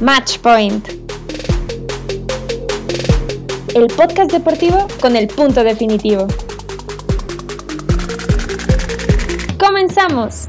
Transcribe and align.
Match 0.00 0.38
Point. 0.38 0.88
El 3.74 3.86
podcast 3.88 4.30
deportivo 4.30 4.86
con 5.00 5.16
el 5.16 5.26
punto 5.26 5.64
definitivo. 5.64 6.26
¡Comenzamos! 9.58 10.47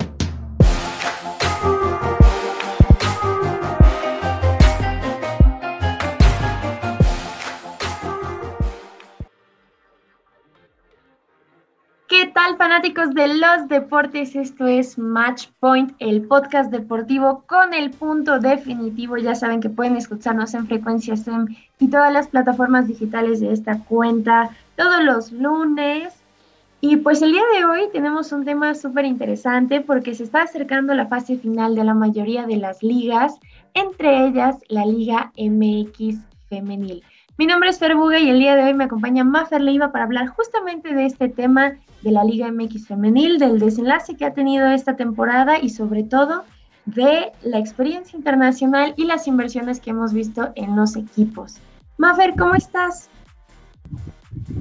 Fanáticos 12.79 13.13
de 13.13 13.27
los 13.27 13.67
deportes? 13.67 14.37
Esto 14.37 14.65
es 14.65 14.97
Match 14.97 15.47
Point, 15.59 15.91
el 15.99 16.21
podcast 16.21 16.71
deportivo 16.71 17.43
con 17.45 17.73
el 17.73 17.91
punto 17.91 18.39
definitivo. 18.39 19.17
Ya 19.17 19.35
saben 19.35 19.59
que 19.59 19.69
pueden 19.69 19.97
escucharnos 19.97 20.53
en 20.53 20.65
frecuencia 20.65 21.17
SEM 21.17 21.47
y 21.77 21.89
todas 21.89 22.13
las 22.13 22.29
plataformas 22.29 22.87
digitales 22.87 23.41
de 23.41 23.51
esta 23.51 23.83
cuenta 23.83 24.51
todos 24.77 25.03
los 25.03 25.33
lunes. 25.33 26.13
Y 26.79 26.95
pues 26.95 27.21
el 27.21 27.33
día 27.33 27.43
de 27.53 27.65
hoy 27.65 27.81
tenemos 27.91 28.31
un 28.31 28.45
tema 28.45 28.73
súper 28.73 29.03
interesante 29.03 29.81
porque 29.81 30.15
se 30.15 30.23
está 30.23 30.43
acercando 30.43 30.93
la 30.93 31.07
fase 31.07 31.37
final 31.37 31.75
de 31.75 31.83
la 31.83 31.93
mayoría 31.93 32.45
de 32.45 32.55
las 32.55 32.81
ligas, 32.81 33.37
entre 33.73 34.25
ellas 34.25 34.55
la 34.69 34.85
Liga 34.85 35.33
MX 35.35 36.19
Femenil. 36.47 37.03
Mi 37.39 37.45
nombre 37.45 37.69
es 37.69 37.79
Fer 37.79 37.95
Buga 37.95 38.19
y 38.19 38.29
el 38.29 38.37
día 38.37 38.53
de 38.57 38.65
hoy 38.65 38.73
me 38.73 38.83
acompaña 38.83 39.23
Mafer 39.23 39.61
Leiva 39.61 39.93
para 39.93 40.03
hablar 40.03 40.27
justamente 40.27 40.93
de 40.93 41.05
este 41.05 41.29
tema 41.29 41.77
de 42.01 42.11
la 42.11 42.25
Liga 42.25 42.51
MX 42.51 42.85
femenil, 42.85 43.39
del 43.39 43.59
desenlace 43.59 44.17
que 44.17 44.25
ha 44.25 44.33
tenido 44.33 44.67
esta 44.67 44.97
temporada 44.97 45.57
y 45.57 45.69
sobre 45.69 46.03
todo 46.03 46.43
de 46.83 47.31
la 47.41 47.57
experiencia 47.57 48.17
internacional 48.17 48.93
y 48.97 49.05
las 49.05 49.25
inversiones 49.25 49.79
que 49.79 49.91
hemos 49.91 50.11
visto 50.11 50.51
en 50.55 50.75
los 50.75 50.97
equipos. 50.97 51.59
Mafer, 51.95 52.33
¿cómo 52.37 52.55
estás? 52.55 53.09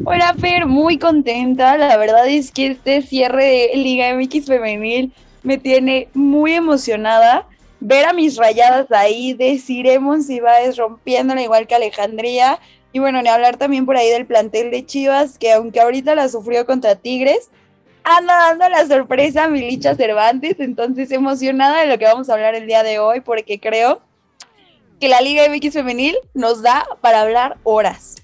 Hola 0.04 0.32
Fer, 0.34 0.66
muy 0.66 0.98
contenta. 0.98 1.76
La 1.78 1.96
verdad 1.96 2.28
es 2.28 2.52
que 2.52 2.68
este 2.68 3.02
cierre 3.02 3.44
de 3.44 3.70
Liga 3.74 4.14
MX 4.14 4.46
femenil 4.46 5.12
me 5.42 5.58
tiene 5.58 6.06
muy 6.14 6.52
emocionada. 6.52 7.44
Ver 7.80 8.06
a 8.06 8.12
mis 8.12 8.36
rayadas 8.36 8.90
ahí, 8.90 9.34
decir 9.34 9.86
si 10.26 10.40
vas 10.40 10.76
rompiéndola 10.76 11.42
igual 11.42 11.66
que 11.66 11.74
Alejandría, 11.74 12.58
y 12.92 12.98
bueno, 12.98 13.22
ni 13.22 13.28
hablar 13.28 13.56
también 13.56 13.86
por 13.86 13.96
ahí 13.96 14.08
del 14.10 14.26
plantel 14.26 14.70
de 14.70 14.84
Chivas, 14.84 15.38
que 15.38 15.52
aunque 15.52 15.80
ahorita 15.80 16.14
la 16.14 16.28
sufrió 16.28 16.66
contra 16.66 16.96
Tigres, 16.96 17.50
anda 18.02 18.34
dando 18.34 18.68
la 18.68 18.86
sorpresa 18.86 19.44
a 19.44 19.48
Milicha 19.48 19.94
Cervantes. 19.94 20.56
Entonces, 20.58 21.10
emocionada 21.10 21.82
de 21.82 21.86
lo 21.86 21.98
que 21.98 22.06
vamos 22.06 22.28
a 22.28 22.34
hablar 22.34 22.54
el 22.54 22.66
día 22.66 22.82
de 22.82 22.98
hoy, 22.98 23.20
porque 23.20 23.60
creo 23.60 24.00
que 25.00 25.08
la 25.08 25.20
Liga 25.20 25.44
MX 25.48 25.74
Femenil 25.74 26.16
nos 26.34 26.62
da 26.62 26.84
para 27.00 27.20
hablar 27.20 27.58
horas. 27.62 28.16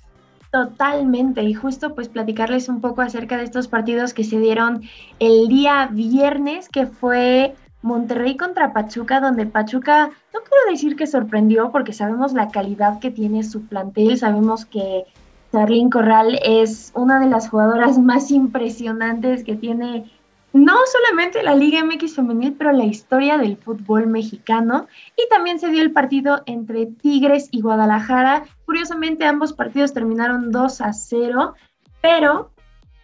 Totalmente, 0.50 1.42
y 1.42 1.52
justo 1.52 1.94
pues 1.94 2.08
platicarles 2.08 2.68
un 2.68 2.80
poco 2.80 3.02
acerca 3.02 3.36
de 3.36 3.44
estos 3.44 3.66
partidos 3.68 4.14
que 4.14 4.24
se 4.24 4.38
dieron 4.38 4.82
el 5.18 5.48
día 5.48 5.88
viernes, 5.90 6.68
que 6.68 6.86
fue 6.86 7.54
Monterrey 7.84 8.36
contra 8.36 8.72
Pachuca, 8.72 9.20
donde 9.20 9.44
Pachuca, 9.44 10.06
no 10.06 10.40
quiero 10.40 10.70
decir 10.70 10.96
que 10.96 11.06
sorprendió, 11.06 11.70
porque 11.70 11.92
sabemos 11.92 12.32
la 12.32 12.48
calidad 12.48 12.98
que 12.98 13.10
tiene 13.10 13.44
su 13.44 13.66
plantel, 13.66 14.16
sabemos 14.16 14.64
que 14.64 15.04
Charlyn 15.52 15.90
Corral 15.90 16.40
es 16.42 16.92
una 16.94 17.20
de 17.20 17.28
las 17.28 17.50
jugadoras 17.50 17.98
más 18.10 18.30
impresionantes 18.30 19.44
que 19.44 19.54
tiene 19.54 20.10
no 20.54 20.74
solamente 20.86 21.42
la 21.42 21.54
Liga 21.56 21.84
MX 21.84 22.14
femenil, 22.14 22.54
pero 22.54 22.72
la 22.72 22.84
historia 22.84 23.36
del 23.38 23.56
fútbol 23.56 24.06
mexicano. 24.06 24.86
Y 25.16 25.28
también 25.28 25.58
se 25.58 25.68
dio 25.68 25.82
el 25.82 25.90
partido 25.90 26.42
entre 26.46 26.86
Tigres 26.86 27.48
y 27.50 27.60
Guadalajara. 27.60 28.44
Curiosamente, 28.64 29.24
ambos 29.24 29.52
partidos 29.52 29.92
terminaron 29.92 30.52
2 30.52 30.80
a 30.80 30.92
0, 30.92 31.54
pero 32.00 32.52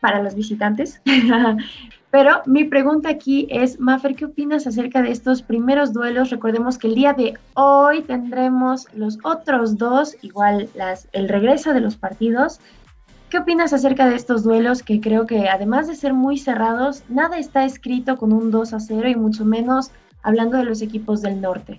para 0.01 0.23
los 0.23 0.37
visitantes. 0.37 1.03
Pero 2.11 2.43
mi 2.45 2.65
pregunta 2.65 3.09
aquí 3.09 3.47
es, 3.51 3.79
Mafer, 3.79 4.17
¿qué 4.17 4.25
opinas 4.25 4.67
acerca 4.67 5.01
de 5.01 5.13
estos 5.13 5.43
primeros 5.43 5.93
duelos? 5.93 6.31
Recordemos 6.31 6.77
que 6.77 6.89
el 6.89 6.97
día 6.97 7.13
de 7.13 7.35
hoy 7.55 8.03
tendremos 8.03 8.89
los 8.95 9.19
otros 9.23 9.79
dos, 9.79 10.17
igual 10.23 10.69
las, 10.75 11.07
el 11.13 11.29
regreso 11.29 11.73
de 11.73 11.81
los 11.81 11.97
partidos. 11.97 12.59
¿Qué 13.29 13.39
opinas 13.39 13.73
acerca 13.73 14.09
de 14.09 14.17
estos 14.17 14.43
duelos 14.43 14.83
que 14.83 15.01
creo 15.01 15.25
que 15.25 15.49
además 15.49 15.87
de 15.87 15.95
ser 15.95 16.13
muy 16.13 16.37
cerrados, 16.37 17.05
nada 17.09 17.39
está 17.39 17.65
escrito 17.65 18.17
con 18.17 18.33
un 18.33 18.51
2 18.51 18.73
a 18.73 18.81
0 18.81 19.09
y 19.09 19.15
mucho 19.15 19.45
menos 19.45 19.93
hablando 20.25 20.59
de 20.59 20.65
los 20.65 20.83
equipos 20.83 21.23
del 21.23 21.41
norte? 21.41 21.79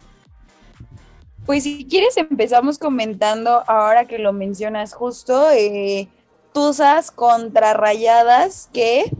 Pues 1.46 1.64
si 1.64 1.86
quieres 1.86 2.16
empezamos 2.16 2.80
comentando 2.80 3.64
ahora 3.68 4.06
que 4.06 4.18
lo 4.18 4.31
mencionas 4.31 4.94
justo, 4.94 5.52
eh, 5.52 6.08
Tuzas 6.53 7.12
contra 7.12 7.74
Rayadas, 7.74 8.70
que 8.72 9.12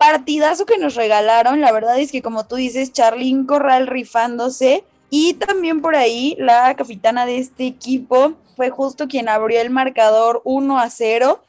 partidazo 0.00 0.64
que 0.64 0.78
nos 0.78 0.94
regalaron. 0.94 1.60
La 1.60 1.72
verdad 1.72 1.98
es 1.98 2.10
que, 2.10 2.22
como 2.22 2.46
tú 2.46 2.56
dices, 2.56 2.90
Charlín 2.90 3.44
Corral 3.44 3.86
rifándose. 3.86 4.82
Y 5.10 5.34
también 5.34 5.82
por 5.82 5.94
ahí 5.94 6.36
la 6.38 6.74
capitana 6.74 7.26
de 7.26 7.36
este 7.36 7.66
equipo 7.66 8.32
fue 8.56 8.70
justo 8.70 9.08
quien 9.08 9.28
abrió 9.28 9.60
el 9.60 9.68
marcador 9.68 10.40
1 10.44 10.78
a 10.78 10.88
0. 10.88 11.42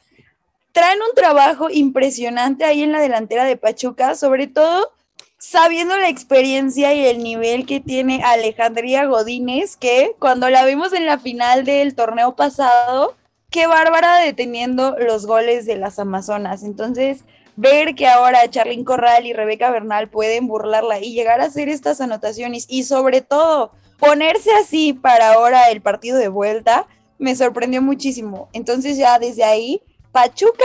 Traen 0.72 0.98
un 1.00 1.14
trabajo 1.14 1.70
impresionante 1.70 2.64
ahí 2.64 2.82
en 2.82 2.92
la 2.92 3.00
delantera 3.00 3.44
de 3.44 3.56
Pachuca, 3.56 4.14
sobre 4.16 4.48
todo 4.48 4.92
sabiendo 5.38 5.96
la 5.96 6.10
experiencia 6.10 6.92
y 6.92 7.06
el 7.06 7.22
nivel 7.22 7.64
que 7.64 7.80
tiene 7.80 8.22
Alejandría 8.22 9.06
Godínez, 9.06 9.76
que 9.76 10.14
cuando 10.18 10.50
la 10.50 10.64
vimos 10.66 10.92
en 10.92 11.06
la 11.06 11.18
final 11.18 11.64
del 11.64 11.94
torneo 11.94 12.36
pasado, 12.36 13.14
qué 13.52 13.68
bárbara 13.68 14.18
deteniendo 14.18 14.96
los 14.98 15.26
goles 15.26 15.66
de 15.66 15.76
las 15.76 16.00
Amazonas. 16.00 16.64
Entonces, 16.64 17.24
ver 17.54 17.94
que 17.94 18.08
ahora 18.08 18.50
Charlín 18.50 18.82
Corral 18.82 19.26
y 19.26 19.32
Rebeca 19.32 19.70
Bernal 19.70 20.08
pueden 20.08 20.48
burlarla 20.48 20.98
y 20.98 21.12
llegar 21.12 21.40
a 21.40 21.44
hacer 21.44 21.68
estas 21.68 22.00
anotaciones 22.00 22.66
y 22.68 22.82
sobre 22.82 23.20
todo 23.20 23.70
ponerse 23.98 24.50
así 24.60 24.94
para 24.94 25.34
ahora 25.34 25.70
el 25.70 25.80
partido 25.80 26.18
de 26.18 26.28
vuelta, 26.28 26.88
me 27.18 27.36
sorprendió 27.36 27.80
muchísimo. 27.82 28.48
Entonces 28.52 28.96
ya 28.96 29.20
desde 29.20 29.44
ahí, 29.44 29.80
Pachuca 30.10 30.64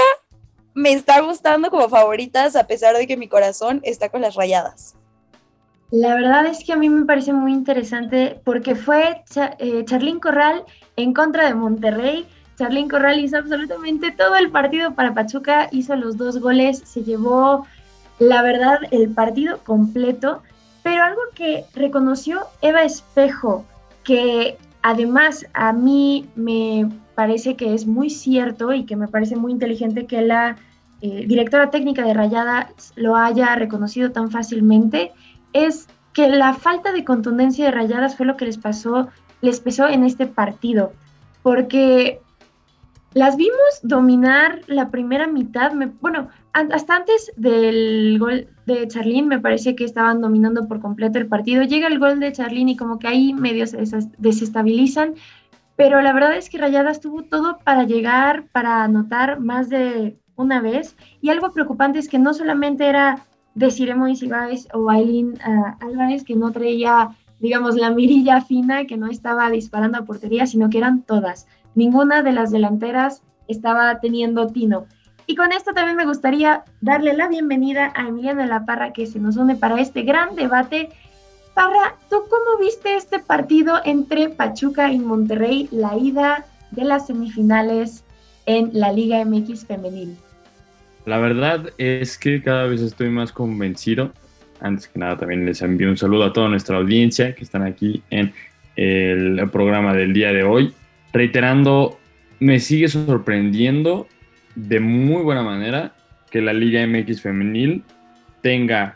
me 0.74 0.94
está 0.94 1.22
gustando 1.22 1.70
como 1.70 1.90
favoritas 1.90 2.56
a 2.56 2.66
pesar 2.66 2.96
de 2.98 3.06
que 3.06 3.18
mi 3.18 3.28
corazón 3.28 3.82
está 3.84 4.10
con 4.10 4.22
las 4.22 4.36
rayadas. 4.36 4.96
La 5.92 6.16
verdad 6.16 6.46
es 6.48 6.64
que 6.66 6.74
a 6.74 6.76
mí 6.76 6.90
me 6.90 7.06
parece 7.06 7.32
muy 7.32 7.54
interesante 7.54 8.42
porque 8.44 8.76
fue 8.76 9.24
eh, 9.60 9.86
Charlín 9.86 10.20
Corral 10.20 10.66
en 10.96 11.14
contra 11.14 11.48
de 11.48 11.54
Monterrey 11.54 12.28
Charlín 12.58 12.90
Corral 12.90 13.20
hizo 13.20 13.38
absolutamente 13.38 14.12
todo 14.12 14.36
el 14.36 14.50
partido 14.50 14.96
para 14.96 15.14
Pachuca, 15.14 15.70
hizo 15.72 15.96
los 15.96 16.18
dos 16.18 16.40
goles, 16.40 16.80
se 16.80 17.04
llevó, 17.04 17.68
la 18.18 18.42
verdad, 18.42 18.80
el 18.90 19.10
partido 19.10 19.60
completo. 19.64 20.42
Pero 20.82 21.04
algo 21.04 21.22
que 21.36 21.66
reconoció 21.76 22.42
Eva 22.62 22.84
Espejo, 22.84 23.64
que 24.04 24.58
además 24.82 25.46
a 25.54 25.72
mí 25.72 26.30
me 26.36 26.90
parece 27.14 27.56
que 27.56 27.74
es 27.76 27.86
muy 27.86 28.10
cierto 28.10 28.74
y 28.74 28.86
que 28.86 28.96
me 28.96 29.08
parece 29.08 29.36
muy 29.36 29.52
inteligente 29.52 30.08
que 30.08 30.22
la 30.22 30.58
eh, 31.02 31.26
directora 31.28 31.70
técnica 31.70 32.04
de 32.04 32.14
Rayada 32.14 32.72
lo 32.96 33.16
haya 33.16 33.56
reconocido 33.56 34.12
tan 34.12 34.32
fácilmente, 34.32 35.12
es 35.54 35.88
que 36.14 36.28
la 36.30 36.56
falta 36.56 36.92
de 36.92 37.04
contundencia 37.04 37.66
de 37.66 37.72
Rayadas 37.72 38.16
fue 38.16 38.26
lo 38.26 38.36
que 38.36 38.46
les 38.46 38.58
pasó, 38.58 39.10
les 39.42 39.60
pesó 39.60 39.88
en 39.88 40.04
este 40.04 40.26
partido. 40.26 40.92
Porque 41.44 42.20
las 43.18 43.36
vimos 43.36 43.80
dominar 43.82 44.62
la 44.68 44.92
primera 44.92 45.26
mitad, 45.26 45.72
bueno, 46.02 46.28
hasta 46.54 46.98
antes 46.98 47.32
del 47.36 48.18
gol 48.20 48.48
de 48.68 48.88
Charlín 48.88 49.28
me 49.28 49.40
parece 49.40 49.76
que 49.76 49.86
estaban 49.86 50.22
dominando 50.22 50.68
por 50.68 50.80
completo 50.80 51.18
el 51.18 51.26
partido. 51.26 51.64
Llega 51.64 51.88
el 51.88 51.98
gol 51.98 52.20
de 52.20 52.32
Charlín 52.32 52.70
y 52.70 52.78
como 52.78 53.00
que 53.00 53.08
ahí 53.08 53.34
medio 53.34 53.66
se 53.66 53.80
desestabilizan, 54.20 55.16
pero 55.76 56.00
la 56.02 56.14
verdad 56.14 56.38
es 56.38 56.48
que 56.52 56.60
Rayadas 56.60 57.00
tuvo 57.00 57.24
todo 57.24 57.58
para 57.64 57.86
llegar, 57.86 58.46
para 58.52 58.84
anotar 58.84 59.40
más 59.40 59.68
de 59.70 60.16
una 60.36 60.62
vez. 60.62 60.96
Y 61.20 61.30
algo 61.30 61.52
preocupante 61.54 61.98
es 61.98 62.10
que 62.10 62.20
no 62.20 62.36
solamente 62.36 62.86
era 62.86 63.26
de 63.56 63.72
Ciremo 63.72 64.08
Ibáez 64.08 64.68
o 64.76 64.92
Aileen 64.92 65.40
uh, 65.44 65.84
Álvarez, 65.84 66.24
que 66.24 66.36
no 66.36 66.52
traía, 66.52 67.10
digamos, 67.40 67.76
la 67.78 67.90
mirilla 67.90 68.42
fina, 68.42 68.86
que 68.86 68.96
no 68.96 69.08
estaba 69.08 69.50
disparando 69.50 69.98
a 69.98 70.06
portería, 70.06 70.46
sino 70.46 70.70
que 70.70 70.78
eran 70.78 71.02
todas 71.02 71.48
ninguna 71.78 72.24
de 72.24 72.34
las 72.34 72.52
delanteras 72.52 73.22
estaba 73.48 74.00
teniendo 74.00 74.48
tino. 74.48 74.88
Y 75.28 75.36
con 75.36 75.52
esto 75.52 75.74
también 75.74 75.96
me 75.96 76.06
gustaría 76.06 76.64
darle 76.82 77.14
la 77.14 77.28
bienvenida 77.28 77.94
a 77.96 78.08
Emiliano 78.08 78.44
La 78.46 78.66
Parra 78.66 78.94
que 78.94 79.06
se 79.06 79.20
nos 79.20 79.38
une 79.38 79.56
para 79.56 79.80
este 79.80 80.02
gran 80.02 80.36
debate. 80.36 80.90
Parra, 81.54 81.96
¿tú 82.10 82.18
cómo 82.30 82.60
viste 82.60 82.96
este 82.96 83.20
partido 83.20 83.76
entre 83.86 84.30
Pachuca 84.30 84.92
y 84.92 84.98
Monterrey, 84.98 85.70
la 85.72 85.96
ida 85.96 86.46
de 86.72 86.84
las 86.84 87.08
semifinales 87.08 88.04
en 88.48 88.72
la 88.74 88.92
Liga 88.92 89.24
MX 89.24 89.66
femenil? 89.66 90.18
La 91.06 91.20
verdad 91.20 91.70
es 91.78 92.18
que 92.18 92.42
cada 92.42 92.66
vez 92.66 92.82
estoy 92.82 93.10
más 93.10 93.32
convencido. 93.32 94.12
Antes 94.62 94.88
que 94.88 94.98
nada, 94.98 95.18
también 95.18 95.46
les 95.46 95.62
envío 95.62 95.90
un 95.90 95.98
saludo 95.98 96.24
a 96.24 96.34
toda 96.34 96.50
nuestra 96.50 96.78
audiencia 96.78 97.36
que 97.36 97.44
están 97.44 97.62
aquí 97.62 98.02
en 98.10 98.34
el 98.76 99.48
programa 99.52 99.94
del 99.94 100.14
día 100.14 100.32
de 100.34 100.44
hoy, 100.44 100.74
reiterando, 101.14 102.00
me 102.40 102.60
sigue 102.60 102.88
sorprendiendo 102.88 104.08
de 104.56 104.80
muy 104.80 105.22
buena 105.24 105.44
manera 105.44 105.94
que 106.32 106.42
la 106.42 106.54
Liga 106.54 106.86
MX 106.86 107.22
femenil 107.22 107.84
tenga 108.42 108.96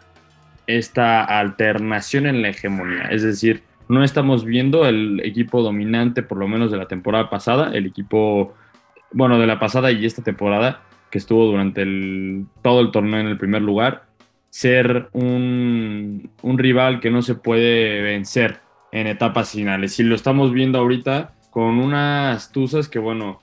esta 0.68 1.24
alternación 1.24 2.26
en 2.28 2.42
la 2.42 2.50
hegemonía. 2.50 3.04
Es 3.12 3.24
decir, 3.24 3.64
no 3.88 4.04
estamos 4.04 4.46
viendo 4.46 4.88
el 4.88 5.22
equipo 5.24 5.62
dominante, 5.62 6.24
por 6.24 6.38
lo 6.38 6.48
menos 6.48 6.72
de 6.72 6.78
la 6.78 6.88
temporada 6.88 7.30
pasada, 7.30 7.72
el 7.74 7.86
equipo, 7.86 8.56
bueno, 9.12 9.38
de 9.38 9.48
la 9.48 9.60
pasada 9.60 9.92
y 9.92 10.06
esta 10.06 10.24
temporada, 10.24 10.82
que 11.10 11.18
estuvo 11.18 11.46
durante 11.46 11.86
todo 12.62 12.82
el 12.82 12.92
torneo 12.92 13.20
en 13.20 13.28
el 13.28 13.38
primer 13.38 13.62
lugar, 13.62 14.06
ser 14.50 15.10
un, 15.12 16.30
un 16.42 16.58
rival 16.58 17.00
que 17.00 17.12
no 17.12 17.22
se 17.22 17.36
puede 17.36 18.02
vencer 18.02 18.60
en 18.92 19.08
etapas 19.08 19.52
finales. 19.52 20.00
Y 20.00 20.04
lo 20.04 20.16
estamos 20.16 20.54
viendo 20.54 20.80
ahorita 20.80 21.34
con 21.52 21.78
unas 21.80 22.52
tuzas 22.52 22.88
que, 22.88 22.98
bueno, 22.98 23.40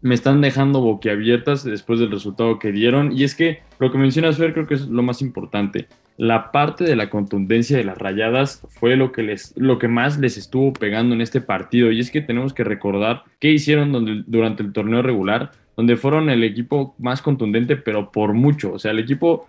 me 0.00 0.14
están 0.14 0.40
dejando 0.40 0.80
boquiabiertas 0.80 1.62
después 1.64 2.00
del 2.00 2.10
resultado 2.10 2.58
que 2.58 2.72
dieron. 2.72 3.12
Y 3.16 3.24
es 3.24 3.34
que 3.34 3.60
lo 3.78 3.92
que 3.92 3.98
mencionas, 3.98 4.38
Fer, 4.38 4.52
creo 4.52 4.66
que 4.66 4.74
es 4.74 4.88
lo 4.88 5.02
más 5.02 5.20
importante. 5.22 5.86
La 6.16 6.50
parte 6.50 6.84
de 6.84 6.96
la 6.96 7.10
contundencia 7.10 7.76
de 7.76 7.84
las 7.84 7.98
rayadas 7.98 8.62
fue 8.68 8.96
lo 8.96 9.12
que, 9.12 9.22
les, 9.22 9.54
lo 9.56 9.78
que 9.78 9.86
más 9.86 10.18
les 10.18 10.36
estuvo 10.36 10.72
pegando 10.72 11.14
en 11.14 11.20
este 11.20 11.40
partido. 11.40 11.92
Y 11.92 12.00
es 12.00 12.10
que 12.10 12.22
tenemos 12.22 12.54
que 12.54 12.64
recordar 12.64 13.22
qué 13.38 13.50
hicieron 13.50 14.24
durante 14.26 14.62
el 14.62 14.72
torneo 14.72 15.02
regular, 15.02 15.52
donde 15.76 15.96
fueron 15.96 16.30
el 16.30 16.42
equipo 16.42 16.94
más 16.98 17.22
contundente, 17.22 17.76
pero 17.76 18.10
por 18.10 18.32
mucho. 18.32 18.72
O 18.72 18.78
sea, 18.78 18.92
el 18.92 18.98
equipo 18.98 19.46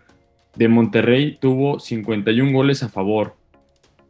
de 0.55 0.67
Monterrey 0.67 1.37
tuvo 1.39 1.79
51 1.79 2.51
goles 2.51 2.83
a 2.83 2.89
favor. 2.89 3.38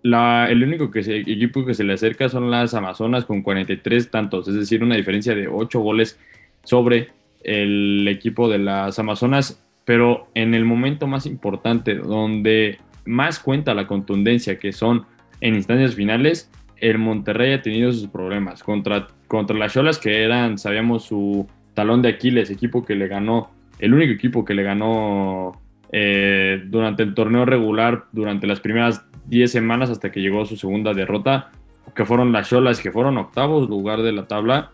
La, 0.02 0.50
el 0.50 0.64
único 0.64 0.90
equipo 0.96 1.66
que 1.66 1.74
se 1.74 1.84
le 1.84 1.94
acerca 1.94 2.30
son 2.30 2.50
las 2.50 2.74
Amazonas 2.74 3.26
con 3.26 3.42
43 3.42 4.10
tantos, 4.10 4.48
es 4.48 4.56
decir, 4.56 4.82
una 4.82 4.96
diferencia 4.96 5.36
de 5.36 5.48
8 5.48 5.80
goles 5.80 6.18
sobre 6.64 7.10
el 7.44 8.08
equipo 8.08 8.50
de 8.50 8.60
las 8.60 8.98
Amazonas, 9.00 9.62
pero 9.86 10.28
en 10.36 10.54
el 10.54 10.66
momento 10.66 11.08
más 11.08 11.26
importante, 11.26 11.96
donde 11.96 12.78
más 13.06 13.40
cuenta 13.40 13.74
la 13.74 13.88
contundencia, 13.88 14.60
que 14.60 14.72
son 14.72 15.06
en 15.42 15.56
instancias 15.56 15.96
finales, 15.96 16.50
el 16.78 16.98
Monterrey 16.98 17.54
ha 17.54 17.62
tenido 17.62 17.92
sus 17.92 18.08
problemas. 18.08 18.64
Contra, 18.64 19.08
contra 19.28 19.58
las 19.58 19.74
Cholas, 19.74 19.98
que 19.98 20.24
eran, 20.24 20.58
sabíamos, 20.58 21.04
su 21.04 21.48
talón 21.74 22.02
de 22.02 22.10
Aquiles, 22.10 22.50
equipo 22.50 22.86
que 22.86 22.96
le 22.96 23.08
ganó, 23.08 23.52
el 23.80 23.94
único 23.94 24.12
equipo 24.14 24.46
que 24.46 24.54
le 24.54 24.64
ganó 24.64 25.60
eh, 25.92 26.62
durante 26.68 27.04
el 27.04 27.14
torneo 27.14 27.46
regular, 27.46 28.06
durante 28.12 28.48
las 28.48 28.60
primeras 28.60 29.06
10 29.28 29.52
semanas 29.52 29.90
hasta 29.90 30.12
que 30.12 30.22
llegó 30.22 30.46
su 30.46 30.56
segunda 30.56 30.94
derrota, 30.94 31.52
que 31.96 32.06
fueron 32.06 32.32
las 32.32 32.50
Cholas, 32.50 32.80
que 32.80 32.92
fueron 32.92 33.18
octavos 33.18 33.70
lugar 33.70 34.02
de 34.02 34.12
la 34.12 34.28
tabla, 34.28 34.72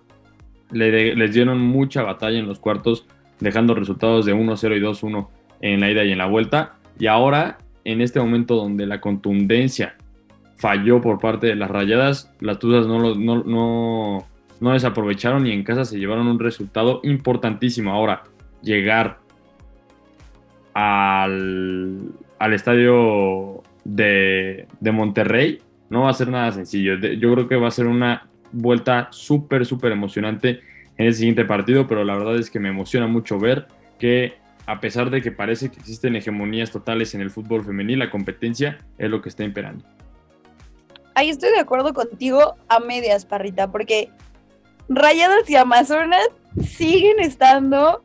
les 0.71 1.33
dieron 1.33 1.59
mucha 1.59 2.03
batalla 2.03 2.39
en 2.39 2.47
los 2.47 2.59
cuartos, 2.59 3.05
dejando 3.39 3.75
resultados 3.75 4.25
de 4.25 4.33
1-0 4.33 4.77
y 4.77 4.81
2-1 4.81 5.27
en 5.61 5.79
la 5.79 5.91
ida 5.91 6.03
y 6.03 6.11
en 6.11 6.17
la 6.17 6.25
vuelta. 6.25 6.75
Y 6.99 7.07
ahora, 7.07 7.57
en 7.83 8.01
este 8.01 8.19
momento 8.19 8.55
donde 8.55 8.85
la 8.85 8.99
contundencia 8.99 9.95
falló 10.57 11.01
por 11.01 11.19
parte 11.19 11.47
de 11.47 11.55
las 11.55 11.69
rayadas, 11.69 12.33
las 12.39 12.59
Tuzas 12.59 12.87
no, 12.87 13.15
no, 13.15 13.43
no, 13.43 14.27
no 14.59 14.73
desaprovecharon 14.73 15.45
y 15.47 15.51
en 15.51 15.63
casa 15.63 15.85
se 15.85 15.99
llevaron 15.99 16.27
un 16.27 16.39
resultado 16.39 17.01
importantísimo. 17.03 17.91
Ahora, 17.91 18.23
llegar 18.61 19.19
al, 20.75 22.11
al 22.37 22.53
estadio 22.53 23.63
de, 23.85 24.67
de, 24.81 24.91
Monterrey 24.91 25.61
no 25.89 26.01
va 26.01 26.09
a 26.09 26.13
ser 26.13 26.27
nada 26.27 26.51
sencillo. 26.51 26.95
Yo 26.97 27.33
creo 27.33 27.47
que 27.47 27.55
va 27.55 27.69
a 27.69 27.71
ser 27.71 27.87
una 27.87 28.27
vuelta 28.51 29.07
súper, 29.11 29.65
súper 29.65 29.93
emocionante 29.93 30.59
en 30.97 31.07
el 31.07 31.13
siguiente 31.13 31.45
partido, 31.45 31.87
pero 31.87 32.03
la 32.03 32.15
verdad 32.15 32.35
es 32.35 32.49
que 32.49 32.59
me 32.59 32.69
emociona 32.69 33.07
mucho 33.07 33.39
ver 33.39 33.67
que 33.97 34.33
a 34.65 34.81
pesar 34.81 35.09
de 35.09 35.21
que 35.21 35.31
parece 35.31 35.69
que 35.69 35.79
existen 35.79 36.15
hegemonías 36.15 36.71
totales 36.71 37.15
en 37.15 37.21
el 37.21 37.31
fútbol 37.31 37.63
femenil, 37.63 37.99
la 37.99 38.09
competencia 38.09 38.79
es 38.97 39.09
lo 39.09 39.21
que 39.21 39.29
está 39.29 39.43
imperando. 39.43 39.85
Ahí 41.13 41.29
estoy 41.29 41.51
de 41.51 41.59
acuerdo 41.59 41.93
contigo 41.93 42.55
a 42.67 42.79
medias, 42.79 43.25
Parrita, 43.25 43.71
porque 43.71 44.09
Rayadas 44.89 45.49
y 45.49 45.55
Amazonas 45.55 46.27
siguen 46.61 47.19
estando 47.19 48.03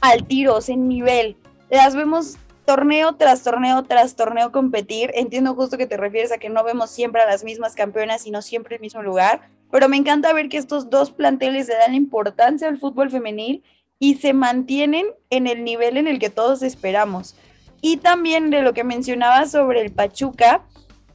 al 0.00 0.26
tiro, 0.26 0.58
en 0.66 0.88
nivel. 0.88 1.36
Las 1.70 1.94
vemos 1.94 2.36
torneo 2.66 3.14
tras 3.14 3.42
torneo 3.42 3.82
tras 3.84 4.16
torneo 4.16 4.52
competir. 4.52 5.10
Entiendo 5.14 5.54
justo 5.54 5.78
que 5.78 5.86
te 5.86 5.96
refieres 5.96 6.32
a 6.32 6.38
que 6.38 6.48
no 6.48 6.64
vemos 6.64 6.90
siempre 6.90 7.22
a 7.22 7.26
las 7.26 7.44
mismas 7.44 7.74
campeonas 7.74 8.26
y 8.26 8.30
no 8.30 8.42
siempre 8.42 8.76
el 8.76 8.80
mismo 8.80 9.02
lugar, 9.02 9.48
pero 9.70 9.88
me 9.88 9.96
encanta 9.96 10.32
ver 10.32 10.48
que 10.48 10.56
estos 10.56 10.90
dos 10.90 11.10
planteles 11.10 11.68
le 11.68 11.74
dan 11.74 11.94
importancia 11.94 12.68
al 12.68 12.78
fútbol 12.78 13.10
femenil 13.10 13.62
y 13.98 14.16
se 14.16 14.32
mantienen 14.32 15.06
en 15.30 15.46
el 15.46 15.62
nivel 15.64 15.96
en 15.96 16.08
el 16.08 16.18
que 16.18 16.30
todos 16.30 16.62
esperamos. 16.62 17.36
Y 17.82 17.98
también 17.98 18.50
de 18.50 18.62
lo 18.62 18.72
que 18.72 18.84
mencionaba 18.84 19.46
sobre 19.46 19.80
el 19.80 19.92
Pachuca, 19.92 20.62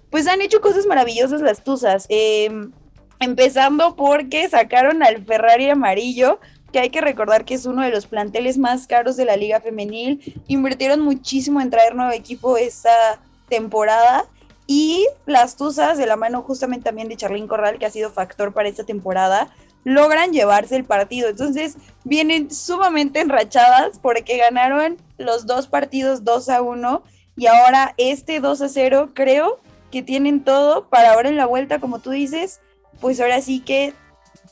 pues 0.10 0.28
han 0.28 0.42
hecho 0.42 0.62
cosas 0.62 0.86
maravillosas 0.86 1.42
las 1.42 1.64
Tuzas. 1.64 2.06
Em, 2.10 2.72
empezando 3.20 3.96
porque 3.96 4.48
sacaron 4.50 5.04
al 5.04 5.24
Ferrari 5.26 5.70
amarillo, 5.70 6.40
que 6.72 6.80
hay 6.80 6.90
que 6.90 7.02
recordar 7.02 7.46
que 7.46 7.54
es 7.54 7.66
uno 7.66 7.84
de 7.84 7.90
los 7.90 8.08
planteles 8.08 8.58
más 8.58 8.88
caros 8.88 9.16
de 9.16 9.26
la 9.26 9.38
liga 9.38 9.62
femenil. 9.62 10.42
Invirtieron 10.48 11.02
muchísimo 11.02 11.62
en 11.62 11.70
traer 11.70 11.96
nuevo 11.96 12.12
equipo 12.12 12.58
esta 12.58 13.20
temporada 13.48 14.26
y 14.68 15.08
las 15.26 15.56
Tuzas, 15.58 15.98
de 15.98 16.06
la 16.06 16.16
mano 16.16 16.42
justamente 16.42 16.86
también 16.86 17.08
de 17.08 17.18
Charlín 17.18 17.48
Corral, 17.48 17.78
que 17.78 17.86
ha 17.86 17.92
sido 17.92 18.10
factor 18.10 18.54
para 18.54 18.68
esta 18.68 18.84
temporada, 18.84 19.50
logran 19.84 20.34
llevarse 20.34 20.76
el 20.76 20.86
partido. 20.86 21.30
Entonces 21.30 21.78
vienen 22.04 22.52
sumamente 22.52 23.22
enrachadas 23.22 24.00
porque 24.00 24.38
ganaron 24.38 24.98
los 25.18 25.46
dos 25.46 25.68
partidos 25.68 26.24
2 26.24 26.50
a 26.50 26.62
1 26.62 27.04
y 27.38 27.48
ahora 27.48 27.94
este 27.98 28.40
2 28.40 28.62
a 28.62 28.70
0 28.70 29.12
creo 29.14 29.60
que 29.92 30.02
tienen 30.02 30.44
todo 30.44 30.90
para 30.90 31.14
ahora 31.14 31.30
en 31.30 31.38
la 31.38 31.46
vuelta, 31.46 31.80
como 31.80 32.00
tú 32.00 32.10
dices, 32.10 32.60
pues 33.00 33.20
ahora 33.22 33.42
sí 33.42 33.60
que 33.60 33.94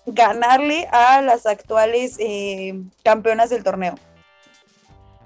ganarle 0.05 0.87
a 0.91 1.21
las 1.21 1.45
actuales 1.45 2.17
eh, 2.19 2.81
campeonas 3.03 3.49
del 3.49 3.63
torneo? 3.63 3.95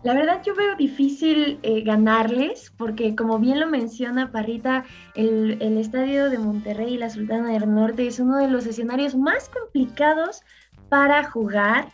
La 0.04 0.14
verdad 0.14 0.42
yo 0.46 0.56
veo 0.56 0.76
difícil 0.76 1.60
eh, 1.64 1.82
ganarles 1.82 2.72
porque 2.78 3.16
como 3.16 3.40
bien 3.40 3.60
lo 3.60 3.68
menciona 3.68 4.32
Parrita, 4.32 4.86
el, 5.16 5.58
el, 5.62 5.78
estadio 5.78 6.30
de 6.30 6.38
Monterrey 6.38 6.94
y 6.94 6.98
la 6.98 7.10
Sultana 7.10 7.52
del 7.52 7.74
Norte 7.74 8.08
es 8.08 8.20
uno 8.20 8.38
de 8.38 8.48
los 8.48 8.66
escenarios 8.68 9.16
más 9.16 9.50
complicados 9.50 10.44
para 10.90 11.24
jugar 11.24 11.92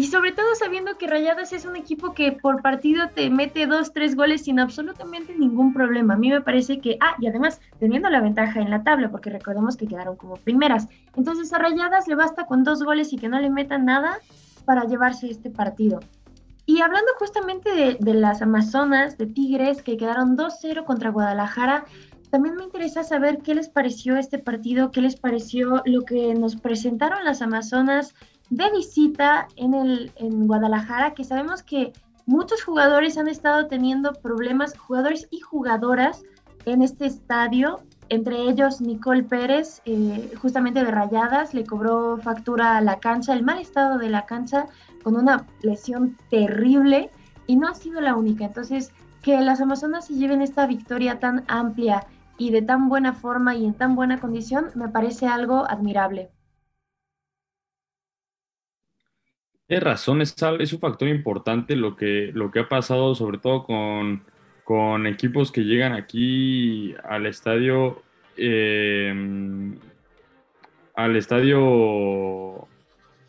y 0.00 0.04
sobre 0.06 0.32
todo 0.32 0.46
sabiendo 0.54 0.96
que 0.96 1.06
Rayadas 1.06 1.52
es 1.52 1.66
un 1.66 1.76
equipo 1.76 2.14
que 2.14 2.32
por 2.32 2.62
partido 2.62 3.10
te 3.14 3.28
mete 3.28 3.66
dos, 3.66 3.92
tres 3.92 4.16
goles 4.16 4.44
sin 4.44 4.58
absolutamente 4.58 5.36
ningún 5.36 5.74
problema. 5.74 6.14
A 6.14 6.16
mí 6.16 6.30
me 6.30 6.40
parece 6.40 6.80
que, 6.80 6.96
ah, 7.02 7.16
y 7.20 7.26
además 7.26 7.60
teniendo 7.78 8.08
la 8.08 8.22
ventaja 8.22 8.60
en 8.60 8.70
la 8.70 8.82
tabla, 8.82 9.10
porque 9.10 9.28
recordemos 9.28 9.76
que 9.76 9.86
quedaron 9.86 10.16
como 10.16 10.36
primeras. 10.36 10.88
Entonces 11.16 11.52
a 11.52 11.58
Rayadas 11.58 12.08
le 12.08 12.14
basta 12.14 12.46
con 12.46 12.64
dos 12.64 12.82
goles 12.82 13.12
y 13.12 13.18
que 13.18 13.28
no 13.28 13.38
le 13.40 13.50
metan 13.50 13.84
nada 13.84 14.20
para 14.64 14.84
llevarse 14.84 15.28
este 15.28 15.50
partido. 15.50 16.00
Y 16.64 16.80
hablando 16.80 17.10
justamente 17.18 17.70
de, 17.70 17.98
de 18.00 18.14
las 18.14 18.40
Amazonas, 18.40 19.18
de 19.18 19.26
Tigres, 19.26 19.82
que 19.82 19.98
quedaron 19.98 20.34
2-0 20.34 20.86
contra 20.86 21.10
Guadalajara, 21.10 21.84
también 22.30 22.54
me 22.54 22.64
interesa 22.64 23.02
saber 23.02 23.40
qué 23.42 23.54
les 23.54 23.68
pareció 23.68 24.16
este 24.16 24.38
partido, 24.38 24.92
qué 24.92 25.02
les 25.02 25.16
pareció 25.16 25.82
lo 25.84 26.06
que 26.06 26.32
nos 26.32 26.56
presentaron 26.56 27.22
las 27.22 27.42
Amazonas 27.42 28.14
de 28.50 28.70
visita 28.72 29.48
en, 29.56 29.74
el, 29.74 30.12
en 30.16 30.46
Guadalajara, 30.46 31.14
que 31.14 31.24
sabemos 31.24 31.62
que 31.62 31.92
muchos 32.26 32.62
jugadores 32.62 33.16
han 33.16 33.28
estado 33.28 33.68
teniendo 33.68 34.12
problemas, 34.12 34.76
jugadores 34.76 35.28
y 35.30 35.40
jugadoras 35.40 36.22
en 36.66 36.82
este 36.82 37.06
estadio, 37.06 37.80
entre 38.08 38.42
ellos 38.42 38.80
Nicole 38.80 39.22
Pérez, 39.22 39.80
eh, 39.84 40.32
justamente 40.42 40.84
de 40.84 40.90
Rayadas, 40.90 41.54
le 41.54 41.64
cobró 41.64 42.18
factura 42.18 42.76
a 42.76 42.80
la 42.80 42.98
cancha, 42.98 43.32
el 43.32 43.44
mal 43.44 43.58
estado 43.58 43.98
de 43.98 44.10
la 44.10 44.26
cancha, 44.26 44.66
con 45.02 45.16
una 45.16 45.46
lesión 45.62 46.16
terrible, 46.28 47.10
y 47.46 47.56
no 47.56 47.68
ha 47.68 47.74
sido 47.74 48.00
la 48.00 48.16
única. 48.16 48.44
Entonces, 48.44 48.92
que 49.22 49.40
las 49.40 49.60
Amazonas 49.60 50.06
se 50.06 50.14
lleven 50.14 50.42
esta 50.42 50.66
victoria 50.66 51.20
tan 51.20 51.44
amplia 51.46 52.06
y 52.36 52.50
de 52.50 52.62
tan 52.62 52.88
buena 52.88 53.12
forma 53.12 53.54
y 53.54 53.64
en 53.64 53.74
tan 53.74 53.94
buena 53.94 54.18
condición, 54.18 54.70
me 54.74 54.88
parece 54.88 55.26
algo 55.26 55.64
admirable. 55.68 56.30
Tienes 59.70 59.84
razón, 59.84 60.20
es, 60.20 60.34
es, 60.58 60.72
un 60.72 60.80
factor 60.80 61.06
importante 61.06 61.76
lo 61.76 61.94
que, 61.94 62.32
lo 62.34 62.50
que 62.50 62.58
ha 62.58 62.68
pasado, 62.68 63.14
sobre 63.14 63.38
todo 63.38 63.62
con, 63.62 64.24
con 64.64 65.06
equipos 65.06 65.52
que 65.52 65.60
llegan 65.60 65.92
aquí 65.92 66.92
al 67.04 67.24
estadio, 67.26 68.02
eh, 68.36 69.14
al 70.96 71.14
estadio 71.14 72.66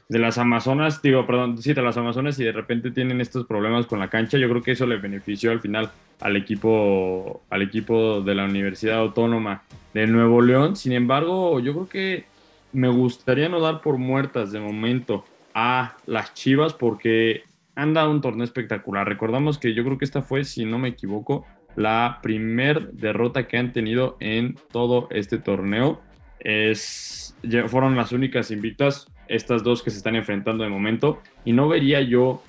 de 0.10 0.17
las 0.17 0.39
Amazonas, 0.39 1.03
digo, 1.03 1.27
perdón, 1.27 1.62
sí, 1.62 1.75
las 1.75 1.98
Amazonas 1.98 2.39
y 2.39 2.43
de 2.43 2.53
repente 2.53 2.89
tienen 2.89 3.21
estos 3.21 3.45
problemas 3.45 3.86
con 3.86 4.00
la 4.00 4.10
cancha. 4.10 4.39
Yo 4.39 4.50
creo 4.50 4.63
que 4.63 4.71
eso 4.71 4.88
le 4.88 4.98
benefició 4.98 5.51
al 5.51 5.60
final 5.60 5.91
al 6.21 6.38
equipo, 6.38 7.43
al 7.51 7.62
equipo 7.62 8.21
de 8.21 8.33
la 8.33 8.45
Universidad 8.45 8.98
Autónoma 8.98 9.62
de 9.93 10.07
Nuevo 10.07 10.41
León. 10.41 10.75
Sin 10.75 10.93
embargo, 10.93 11.60
yo 11.60 11.74
creo 11.74 11.88
que 11.88 12.25
me 12.74 12.88
gustaría 12.88 13.48
no 13.48 13.60
dar 13.60 13.81
por 13.81 14.00
muertas 14.00 14.51
de 14.51 14.60
momento 14.60 15.24
a 15.53 15.98
las 16.05 16.34
Chivas 16.34 16.74
porque 16.74 17.43
han 17.75 17.93
dado 17.93 18.12
un 18.12 18.22
torneo 18.22 18.43
espectacular. 18.43 19.08
Recordamos 19.08 19.58
que 19.58 19.74
yo 19.74 19.84
creo 19.84 19.98
que 19.98 20.05
esta 20.05 20.22
fue, 20.22 20.43
si 20.43 20.65
no 20.65 20.77
me 20.77 20.89
equivoco, 20.89 21.46
la 21.75 22.20
primer 22.22 22.91
derrota 22.91 23.48
que 23.48 23.58
han 23.58 23.74
tenido 23.74 24.17
en 24.20 24.55
todo 24.72 25.08
este 25.12 25.38
torneo. 25.38 26.01
Es, 26.39 27.36
fueron 27.67 27.96
las 27.96 28.12
únicas 28.12 28.51
invictas, 28.51 29.08
estas 29.27 29.63
dos 29.63 29.84
que 29.84 29.91
se 29.91 29.98
están 29.98 30.15
enfrentando 30.15 30.63
de 30.63 30.70
momento, 30.70 31.22
y 31.46 31.53
no 31.53 31.67
vería 31.67 32.01
yo, 32.01 32.43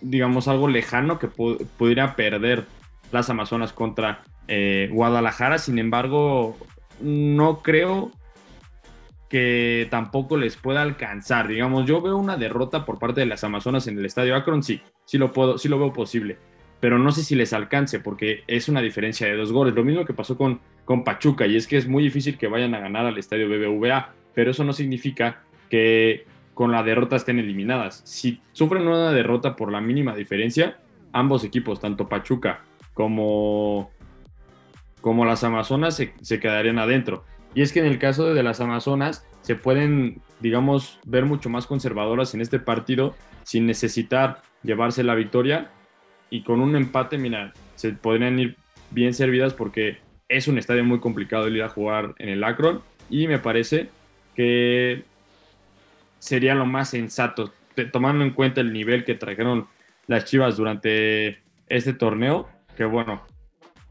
digamos, 0.00 0.48
algo 0.48 0.68
lejano 0.68 1.18
que 1.18 1.28
pudiera 1.28 2.16
perder 2.16 2.64
las 3.12 3.30
Amazonas 3.30 3.72
contra 3.72 4.22
eh, 4.48 4.88
Guadalajara. 4.90 5.58
Sin 5.58 5.78
embargo, 5.78 6.56
no 7.00 7.62
creo 7.62 8.10
que 9.32 9.88
tampoco 9.90 10.36
les 10.36 10.58
pueda 10.58 10.82
alcanzar. 10.82 11.48
Digamos, 11.48 11.86
yo 11.86 12.02
veo 12.02 12.18
una 12.18 12.36
derrota 12.36 12.84
por 12.84 12.98
parte 12.98 13.20
de 13.20 13.26
las 13.26 13.42
Amazonas 13.44 13.86
en 13.86 13.98
el 13.98 14.04
Estadio 14.04 14.36
Akron, 14.36 14.62
sí, 14.62 14.82
sí 15.06 15.16
lo 15.16 15.32
puedo, 15.32 15.56
sí 15.56 15.70
lo 15.70 15.78
veo 15.78 15.90
posible, 15.90 16.36
pero 16.80 16.98
no 16.98 17.10
sé 17.12 17.24
si 17.24 17.34
les 17.34 17.54
alcance 17.54 17.98
porque 17.98 18.44
es 18.46 18.68
una 18.68 18.82
diferencia 18.82 19.26
de 19.26 19.34
dos 19.34 19.50
goles. 19.50 19.74
Lo 19.74 19.84
mismo 19.84 20.04
que 20.04 20.12
pasó 20.12 20.36
con, 20.36 20.60
con 20.84 21.02
Pachuca 21.02 21.46
y 21.46 21.56
es 21.56 21.66
que 21.66 21.78
es 21.78 21.88
muy 21.88 22.02
difícil 22.02 22.36
que 22.36 22.46
vayan 22.46 22.74
a 22.74 22.80
ganar 22.80 23.06
al 23.06 23.16
Estadio 23.16 23.48
BBVA, 23.48 24.12
pero 24.34 24.50
eso 24.50 24.64
no 24.64 24.74
significa 24.74 25.44
que 25.70 26.26
con 26.52 26.70
la 26.70 26.82
derrota 26.82 27.16
estén 27.16 27.38
eliminadas. 27.38 28.02
Si 28.04 28.42
sufren 28.52 28.86
una 28.86 29.12
derrota 29.12 29.56
por 29.56 29.72
la 29.72 29.80
mínima 29.80 30.14
diferencia, 30.14 30.76
ambos 31.14 31.42
equipos, 31.42 31.80
tanto 31.80 32.06
Pachuca 32.06 32.64
como, 32.92 33.90
como 35.00 35.24
las 35.24 35.42
Amazonas, 35.42 35.96
se, 35.96 36.12
se 36.20 36.38
quedarían 36.38 36.78
adentro. 36.78 37.24
Y 37.54 37.62
es 37.62 37.72
que 37.72 37.80
en 37.80 37.86
el 37.86 37.98
caso 37.98 38.32
de 38.34 38.42
las 38.42 38.60
Amazonas 38.60 39.26
se 39.42 39.56
pueden, 39.56 40.20
digamos, 40.40 40.98
ver 41.04 41.24
mucho 41.24 41.50
más 41.50 41.66
conservadoras 41.66 42.34
en 42.34 42.40
este 42.40 42.58
partido 42.58 43.14
sin 43.42 43.66
necesitar 43.66 44.42
llevarse 44.62 45.02
la 45.02 45.14
victoria. 45.14 45.70
Y 46.30 46.42
con 46.42 46.60
un 46.60 46.76
empate, 46.76 47.18
mira, 47.18 47.52
se 47.74 47.92
podrían 47.92 48.38
ir 48.38 48.56
bien 48.90 49.12
servidas 49.12 49.52
porque 49.52 49.98
es 50.28 50.48
un 50.48 50.58
estadio 50.58 50.84
muy 50.84 51.00
complicado 51.00 51.46
el 51.46 51.56
ir 51.56 51.62
a 51.62 51.68
jugar 51.68 52.14
en 52.18 52.28
el 52.28 52.44
Akron. 52.44 52.82
Y 53.10 53.26
me 53.26 53.38
parece 53.38 53.90
que 54.34 55.04
sería 56.18 56.54
lo 56.54 56.64
más 56.64 56.90
sensato, 56.90 57.52
tomando 57.92 58.24
en 58.24 58.30
cuenta 58.30 58.60
el 58.60 58.72
nivel 58.72 59.04
que 59.04 59.14
trajeron 59.14 59.66
las 60.06 60.24
Chivas 60.24 60.56
durante 60.56 61.40
este 61.66 61.92
torneo, 61.92 62.48
que 62.76 62.84
bueno, 62.84 63.22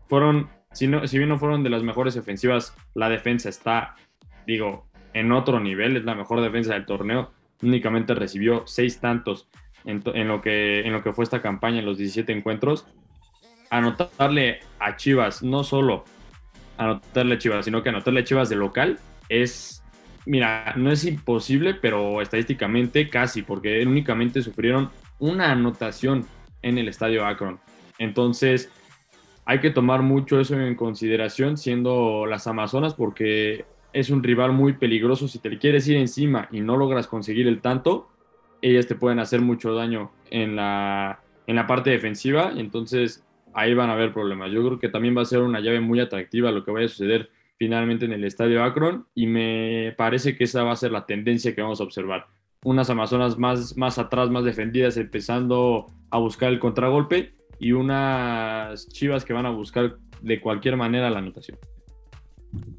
fueron 0.07 0.49
si, 0.71 0.87
bien 0.87 1.29
no 1.29 1.37
fueron 1.37 1.63
de 1.63 1.69
las 1.69 1.83
mejores 1.83 2.15
ofensivas, 2.17 2.75
la 2.93 3.09
defensa 3.09 3.49
está, 3.49 3.95
digo, 4.47 4.87
en 5.13 5.31
otro 5.31 5.59
nivel, 5.59 5.97
es 5.97 6.05
la 6.05 6.15
mejor 6.15 6.41
defensa 6.41 6.73
del 6.73 6.85
torneo. 6.85 7.31
Únicamente 7.61 8.15
recibió 8.15 8.63
seis 8.65 8.99
tantos 8.99 9.49
en, 9.85 10.27
lo, 10.27 10.41
que, 10.41 10.81
en 10.81 10.93
lo 10.93 11.03
que 11.03 11.11
fue 11.11 11.23
esta 11.23 11.41
campaña, 11.41 11.79
en 11.79 11.85
los 11.85 11.97
17 11.97 12.31
encuentros. 12.31 12.87
Anotarle 13.69 14.59
a 14.79 14.95
Chivas, 14.95 15.43
no 15.43 15.63
solo 15.63 16.05
anotarle 16.77 17.35
a 17.35 17.37
Chivas, 17.37 17.65
sino 17.65 17.83
que 17.83 17.89
anotarle 17.89 18.21
a 18.21 18.23
Chivas 18.23 18.49
de 18.49 18.55
local 18.55 18.99
es, 19.29 19.83
mira, 20.25 20.73
no 20.75 20.91
es 20.91 21.05
imposible, 21.05 21.73
pero 21.73 22.21
estadísticamente 22.21 23.09
casi, 23.09 23.43
porque 23.43 23.85
únicamente 23.85 24.41
sufrieron 24.41 24.89
una 25.19 25.51
anotación 25.51 26.25
en 26.61 26.77
el 26.77 26.87
estadio 26.87 27.25
Akron. 27.25 27.59
Entonces, 27.97 28.71
hay 29.51 29.59
que 29.59 29.69
tomar 29.69 30.01
mucho 30.01 30.39
eso 30.39 30.57
en 30.57 30.75
consideración 30.75 31.57
siendo 31.57 32.25
las 32.25 32.47
Amazonas 32.47 32.93
porque 32.93 33.65
es 33.91 34.09
un 34.09 34.23
rival 34.23 34.53
muy 34.53 34.71
peligroso. 34.71 35.27
Si 35.27 35.39
te 35.39 35.57
quieres 35.57 35.85
ir 35.89 35.97
encima 35.97 36.47
y 36.53 36.61
no 36.61 36.77
logras 36.77 37.05
conseguir 37.05 37.49
el 37.49 37.59
tanto, 37.59 38.07
ellas 38.61 38.87
te 38.87 38.95
pueden 38.95 39.19
hacer 39.19 39.41
mucho 39.41 39.73
daño 39.73 40.13
en 40.29 40.55
la, 40.55 41.19
en 41.47 41.57
la 41.57 41.67
parte 41.67 41.89
defensiva 41.89 42.53
entonces 42.55 43.25
ahí 43.53 43.73
van 43.73 43.89
a 43.89 43.93
haber 43.93 44.13
problemas. 44.13 44.53
Yo 44.53 44.65
creo 44.65 44.79
que 44.79 44.87
también 44.87 45.17
va 45.17 45.23
a 45.23 45.25
ser 45.25 45.41
una 45.41 45.59
llave 45.59 45.81
muy 45.81 45.99
atractiva 45.99 46.49
lo 46.49 46.63
que 46.63 46.71
vaya 46.71 46.85
a 46.85 46.89
suceder 46.89 47.29
finalmente 47.57 48.05
en 48.05 48.13
el 48.13 48.23
estadio 48.23 48.63
Akron 48.63 49.05
y 49.13 49.27
me 49.27 49.93
parece 49.97 50.37
que 50.37 50.45
esa 50.45 50.63
va 50.63 50.71
a 50.71 50.77
ser 50.77 50.93
la 50.93 51.05
tendencia 51.05 51.53
que 51.53 51.61
vamos 51.61 51.81
a 51.81 51.83
observar. 51.83 52.27
Unas 52.63 52.89
Amazonas 52.89 53.37
más, 53.37 53.75
más 53.75 53.99
atrás, 53.99 54.29
más 54.29 54.45
defendidas, 54.45 54.95
empezando 54.95 55.87
a 56.09 56.19
buscar 56.19 56.53
el 56.53 56.59
contragolpe 56.59 57.33
y 57.61 57.73
unas 57.73 58.89
Chivas 58.89 59.23
que 59.23 59.33
van 59.33 59.45
a 59.45 59.51
buscar 59.51 59.97
de 60.21 60.41
cualquier 60.41 60.75
manera 60.77 61.11
la 61.11 61.19
anotación. 61.19 61.59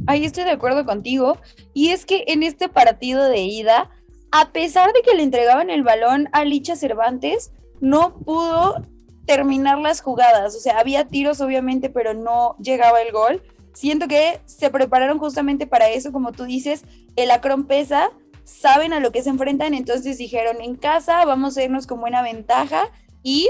Ahí 0.09 0.25
estoy 0.25 0.43
de 0.43 0.51
acuerdo 0.51 0.85
contigo. 0.85 1.39
Y 1.73 1.91
es 1.91 2.05
que 2.05 2.25
en 2.27 2.43
este 2.43 2.69
partido 2.69 3.29
de 3.29 3.43
ida, 3.43 3.91
a 4.33 4.51
pesar 4.51 4.93
de 4.93 5.03
que 5.03 5.17
le 5.17 5.23
entregaban 5.23 5.71
el 5.71 5.85
balón 5.85 6.29
a 6.33 6.45
Licha 6.45 6.75
Cervantes, 6.75 7.53
no 7.81 8.19
pudo 8.19 8.85
terminar 9.25 9.79
las 9.79 10.01
jugadas. 10.01 10.57
O 10.57 10.59
sea, 10.59 10.81
había 10.81 11.07
tiros 11.07 11.41
obviamente, 11.41 11.89
pero 11.89 12.13
no 12.13 12.57
llegaba 12.59 13.01
el 13.03 13.13
gol. 13.13 13.41
Siento 13.75 14.09
que 14.09 14.41
se 14.47 14.69
prepararon 14.69 15.19
justamente 15.19 15.69
para 15.69 15.91
eso, 15.91 16.11
como 16.11 16.33
tú 16.33 16.43
dices, 16.43 16.85
el 17.15 17.31
Acron 17.31 17.67
pesa, 17.67 18.11
saben 18.43 18.93
a 18.93 18.99
lo 18.99 19.13
que 19.13 19.23
se 19.23 19.31
enfrentan, 19.31 19.75
entonces 19.75 20.19
dijeron 20.19 20.61
en 20.61 20.75
casa 20.75 21.25
vamos 21.25 21.57
a 21.57 21.63
irnos 21.63 21.87
con 21.87 22.01
buena 22.01 22.21
ventaja 22.23 22.91
y 23.23 23.49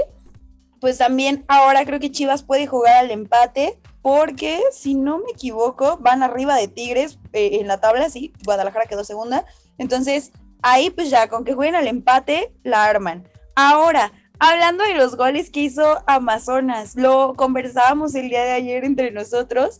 pues 0.83 0.97
también 0.97 1.45
ahora 1.47 1.85
creo 1.85 2.01
que 2.01 2.11
Chivas 2.11 2.43
puede 2.43 2.67
jugar 2.67 2.97
al 2.97 3.09
empate 3.09 3.79
porque 4.01 4.59
si 4.73 4.95
no 4.95 5.19
me 5.19 5.31
equivoco 5.31 5.95
van 6.01 6.23
arriba 6.23 6.57
de 6.57 6.67
Tigres 6.67 7.19
eh, 7.31 7.61
en 7.61 7.69
la 7.69 7.79
tabla, 7.79 8.09
sí, 8.09 8.33
Guadalajara 8.43 8.85
quedó 8.85 9.05
segunda, 9.05 9.45
entonces 9.77 10.33
ahí 10.61 10.89
pues 10.89 11.09
ya 11.09 11.29
con 11.29 11.45
que 11.45 11.53
jueguen 11.53 11.75
al 11.75 11.87
empate 11.87 12.51
la 12.63 12.83
arman. 12.83 13.25
Ahora, 13.55 14.11
hablando 14.39 14.83
de 14.83 14.95
los 14.95 15.15
goles 15.15 15.51
que 15.51 15.61
hizo 15.61 16.03
Amazonas, 16.05 16.97
lo 16.97 17.33
conversábamos 17.35 18.13
el 18.13 18.27
día 18.27 18.43
de 18.43 18.51
ayer 18.51 18.83
entre 18.83 19.09
nosotros. 19.11 19.79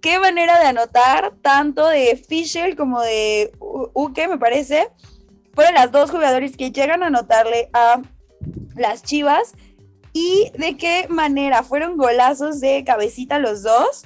Qué 0.00 0.18
manera 0.18 0.58
de 0.58 0.66
anotar, 0.66 1.32
tanto 1.42 1.86
de 1.86 2.16
Fischer 2.16 2.74
como 2.74 3.00
de 3.00 3.52
Uke, 3.94 4.26
me 4.26 4.38
parece. 4.38 4.88
Fueron 5.54 5.74
las 5.74 5.92
dos 5.92 6.10
jugadores 6.10 6.56
que 6.56 6.72
llegan 6.72 7.04
a 7.04 7.06
anotarle 7.06 7.70
a 7.72 8.02
las 8.74 9.04
Chivas 9.04 9.54
y 10.12 10.50
de 10.56 10.76
qué 10.76 11.06
manera 11.08 11.62
fueron 11.62 11.96
golazos 11.96 12.60
de 12.60 12.84
cabecita 12.84 13.38
los 13.38 13.62
dos. 13.62 14.04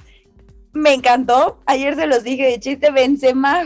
Me 0.73 0.93
encantó. 0.93 1.59
Ayer 1.65 1.95
se 1.95 2.07
los 2.07 2.23
dije 2.23 2.43
de 2.43 2.59
chiste, 2.59 2.91
Benzema, 2.91 3.63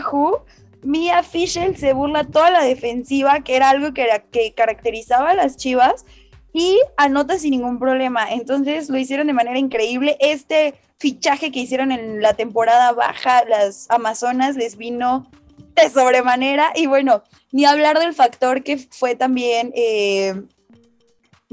Mia 0.84 1.22
Fischel 1.22 1.78
se 1.78 1.94
burla 1.94 2.24
toda 2.24 2.50
la 2.50 2.64
defensiva, 2.64 3.42
que 3.42 3.56
era 3.56 3.70
algo 3.70 3.94
que, 3.94 4.08
que 4.32 4.54
caracterizaba 4.54 5.32
a 5.32 5.36
las 5.36 5.58
Chivas, 5.58 6.06
y 6.54 6.80
anota 6.98 7.38
sin 7.38 7.52
ningún 7.52 7.80
problema. 7.80 8.32
Entonces 8.32 8.90
lo 8.90 8.98
hicieron 8.98 9.28
de 9.28 9.34
manera 9.34 9.60
increíble. 9.60 10.18
Este 10.20 10.76
fichaje 10.98 11.52
que 11.52 11.60
hicieron 11.60 11.92
en 11.92 12.22
la 12.22 12.34
temporada 12.34 12.92
baja, 12.94 13.46
las 13.46 13.90
Amazonas, 13.90 14.56
les 14.56 14.76
vino 14.76 15.30
de 15.76 15.90
sobremanera. 15.90 16.72
Y 16.76 16.88
bueno, 16.88 17.24
ni 17.52 17.66
hablar 17.66 18.00
del 18.00 18.14
factor 18.14 18.64
que 18.64 18.78
fue 18.78 19.16
también 19.16 19.72
eh, 19.76 20.42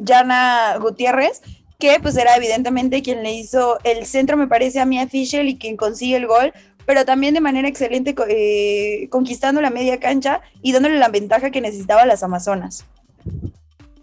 Jana 0.05 0.77
Gutiérrez, 0.81 1.43
que 1.79 1.99
pues 2.01 2.17
era 2.17 2.37
evidentemente 2.37 3.03
quien 3.03 3.23
le 3.23 3.33
hizo 3.33 3.79
el 3.85 4.05
centro, 4.07 4.37
me 4.37 4.49
parece, 4.49 4.81
a 4.81 4.85
Mia 4.85 5.07
Fischer 5.07 5.47
y 5.47 5.59
quien 5.59 5.77
consigue 5.77 6.17
el 6.17 6.27
gol, 6.27 6.53
pero 6.87 7.05
también 7.05 7.35
de 7.35 7.41
manera 7.41 7.69
excelente 7.69 8.15
eh, 8.29 9.09
conquistando 9.11 9.61
la 9.61 9.71
media 9.71 10.01
cancha 10.01 10.41
y 10.63 10.73
dándole 10.73 10.99
la 10.99 11.09
ventaja 11.09 11.51
que 11.51 11.61
necesitaba 11.61 12.07
las 12.07 12.23
Amazonas. 12.23 12.87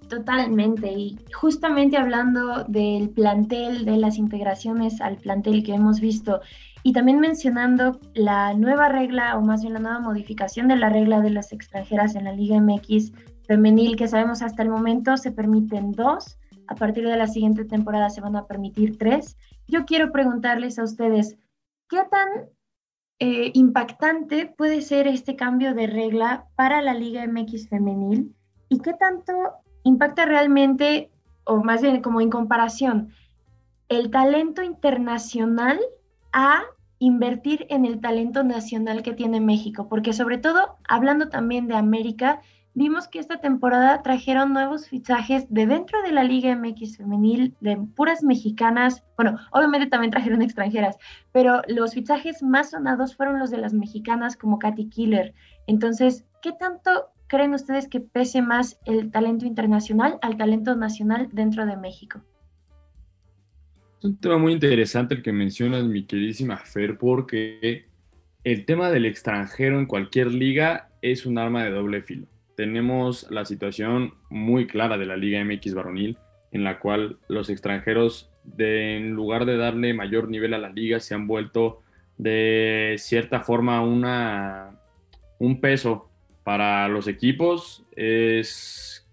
Totalmente, 0.08 0.92
y 0.92 1.18
justamente 1.34 1.98
hablando 1.98 2.64
del 2.66 3.10
plantel, 3.10 3.86
de 3.86 3.98
las 3.98 4.18
integraciones 4.18 5.02
al 5.02 5.18
plantel 5.18 5.64
que 5.64 5.74
hemos 5.74 6.00
visto, 6.00 6.42
y 6.84 6.94
también 6.94 7.20
mencionando 7.20 8.00
la 8.14 8.54
nueva 8.54 8.88
regla, 8.90 9.36
o 9.36 9.42
más 9.42 9.62
bien 9.62 9.74
la 9.74 9.80
nueva 9.80 10.00
modificación 10.00 10.68
de 10.68 10.76
la 10.76 10.90
regla 10.90 11.22
de 11.22 11.32
las 11.32 11.52
extranjeras 11.52 12.14
en 12.14 12.26
la 12.26 12.34
Liga 12.34 12.60
MX 12.62 13.12
femenil 13.46 13.96
que 13.96 14.08
sabemos 14.08 14.42
hasta 14.42 14.64
el 14.64 14.70
momento 14.70 15.18
se 15.18 15.32
permiten 15.32 15.92
dos, 15.92 16.38
a 16.68 16.76
partir 16.76 17.08
de 17.08 17.18
la 17.18 17.28
siguiente 17.28 17.66
temporada 17.66 18.10
se 18.10 18.22
van 18.22 18.36
a 18.36 18.46
permitir 18.46 18.98
tres. 18.98 19.38
Yo 19.68 19.86
quiero 19.86 20.12
preguntarles 20.12 20.80
a 20.80 20.84
ustedes, 20.84 21.38
¿qué 21.90 22.00
tan 22.10 22.28
eh, 23.20 23.52
impactante 23.54 24.54
puede 24.58 24.82
ser 24.82 25.08
este 25.08 25.36
cambio 25.36 25.74
de 25.74 25.88
regla 25.88 26.48
para 26.56 26.82
la 26.82 26.94
Liga 26.94 27.26
MX 27.26 27.70
femenil 27.70 28.36
y 28.68 28.80
qué 28.80 28.94
tanto 28.94 29.34
impacta 29.84 30.26
realmente, 30.26 31.12
o 31.46 31.64
más 31.64 31.82
bien 31.82 32.02
como 32.02 32.20
en 32.20 32.30
comparación, 32.30 33.10
el 33.88 34.10
talento 34.12 34.64
internacional 34.64 35.80
a 36.34 36.64
invertir 37.00 37.68
en 37.70 37.86
el 37.86 38.02
talento 38.02 38.44
nacional 38.44 39.04
que 39.04 39.14
tiene 39.14 39.40
México, 39.40 39.88
porque 39.88 40.12
sobre 40.12 40.38
todo 40.38 40.78
hablando 40.88 41.30
también 41.30 41.68
de 41.68 41.76
América, 41.76 42.42
vimos 42.76 43.08
que 43.08 43.20
esta 43.20 43.40
temporada 43.40 44.04
trajeron 44.04 44.54
nuevos 44.54 44.88
fichajes 44.88 45.46
de 45.50 45.66
dentro 45.66 46.02
de 46.04 46.12
la 46.12 46.24
Liga 46.24 46.56
MX 46.56 46.98
femenil, 46.98 47.56
de 47.62 47.78
puras 47.96 48.22
mexicanas. 48.22 49.04
Bueno, 49.16 49.40
obviamente 49.52 49.88
también 49.88 50.12
trajeron 50.12 50.42
extranjeras, 50.42 50.98
pero 51.32 51.62
los 51.68 51.94
fichajes 51.94 52.44
más 52.44 52.72
sonados 52.72 53.16
fueron 53.16 53.40
los 53.40 53.50
de 53.50 53.58
las 53.58 53.74
mexicanas 53.74 54.36
como 54.38 54.60
Katy 54.60 54.90
Killer. 54.90 55.34
Entonces, 55.68 56.26
¿qué 56.42 56.52
tanto 56.52 57.10
creen 57.28 57.54
ustedes 57.54 57.88
que 57.88 58.02
pese 58.02 58.42
más 58.42 58.78
el 58.86 59.10
talento 59.10 59.46
internacional 59.46 60.20
al 60.22 60.38
talento 60.38 60.76
nacional 60.76 61.30
dentro 61.32 61.66
de 61.66 61.78
México? 61.78 62.22
Es 64.00 64.06
un 64.06 64.18
tema 64.18 64.38
muy 64.38 64.52
interesante 64.52 65.16
el 65.16 65.24
que 65.24 65.32
mencionas, 65.32 65.86
mi 65.86 66.06
queridísima 66.06 66.58
Fer, 66.58 66.98
porque 66.98 67.86
el 68.44 68.66
tema 68.66 68.92
del 68.92 69.06
extranjero 69.06 69.80
en 69.80 69.86
cualquier 69.86 70.28
liga 70.28 70.90
es 71.02 71.26
un 71.26 71.38
arma 71.38 71.64
de 71.64 71.72
doble 71.72 72.02
filo. 72.02 72.28
Tenemos 72.56 73.30
la 73.30 73.46
situación 73.46 74.14
muy 74.30 74.68
clara 74.68 74.98
de 74.98 75.06
la 75.06 75.18
Liga 75.18 75.44
MX 75.44 75.74
varonil, 75.74 76.18
en 76.52 76.64
la 76.64 76.80
cual 76.80 77.18
los 77.28 77.50
extranjeros, 77.50 78.32
en 78.58 79.12
lugar 79.12 79.46
de 79.46 79.58
darle 79.58 79.94
mayor 79.94 80.30
nivel 80.30 80.54
a 80.54 80.58
la 80.58 80.70
liga, 80.70 81.00
se 81.00 81.14
han 81.16 81.28
vuelto 81.28 81.82
de 82.18 82.96
cierta 82.98 83.42
forma 83.42 83.82
una, 83.82 84.80
un 85.38 85.60
peso 85.60 86.10
para 86.44 86.88
los 86.88 87.08
equipos. 87.08 87.86
Es 87.96 89.06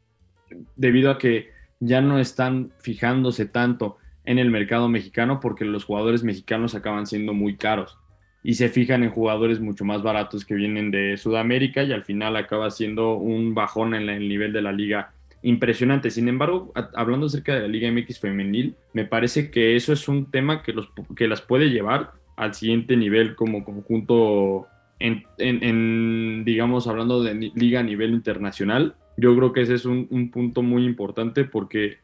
debido 0.76 1.10
a 1.10 1.18
que 1.18 1.50
ya 1.80 2.00
no 2.00 2.20
están 2.20 2.72
fijándose 2.78 3.46
tanto 3.46 3.96
en 4.24 4.38
el 4.38 4.50
mercado 4.50 4.88
mexicano 4.88 5.40
porque 5.40 5.64
los 5.64 5.84
jugadores 5.84 6.22
mexicanos 6.22 6.76
acaban 6.76 7.06
siendo 7.06 7.34
muy 7.34 7.56
caros 7.56 7.98
y 8.42 8.54
se 8.54 8.68
fijan 8.68 9.04
en 9.04 9.10
jugadores 9.10 9.60
mucho 9.60 9.84
más 9.84 10.02
baratos 10.02 10.44
que 10.44 10.54
vienen 10.54 10.90
de 10.90 11.16
Sudamérica 11.16 11.82
y 11.84 11.92
al 11.92 12.02
final 12.02 12.36
acaba 12.36 12.70
siendo 12.70 13.14
un 13.14 13.54
bajón 13.54 13.94
en 13.94 14.08
el 14.08 14.28
nivel 14.28 14.52
de 14.52 14.62
la 14.62 14.72
liga 14.72 15.12
impresionante. 15.42 16.10
Sin 16.10 16.28
embargo, 16.28 16.72
hablando 16.94 17.26
acerca 17.26 17.54
de 17.54 17.62
la 17.62 17.68
Liga 17.68 17.90
MX 17.90 18.20
femenil, 18.20 18.74
me 18.92 19.04
parece 19.04 19.50
que 19.50 19.76
eso 19.76 19.92
es 19.92 20.08
un 20.08 20.30
tema 20.30 20.62
que, 20.62 20.72
los, 20.72 20.88
que 21.16 21.28
las 21.28 21.40
puede 21.40 21.70
llevar 21.70 22.12
al 22.36 22.54
siguiente 22.54 22.96
nivel 22.96 23.36
como 23.36 23.64
conjunto, 23.64 24.66
en, 24.98 26.44
digamos, 26.44 26.86
hablando 26.86 27.22
de 27.22 27.34
liga 27.54 27.80
a 27.80 27.84
nivel 27.84 28.12
internacional. 28.12 28.94
Yo 29.16 29.36
creo 29.36 29.52
que 29.52 29.62
ese 29.62 29.74
es 29.74 29.84
un 29.84 30.30
punto 30.32 30.62
muy 30.62 30.84
importante 30.84 31.44
porque 31.44 31.98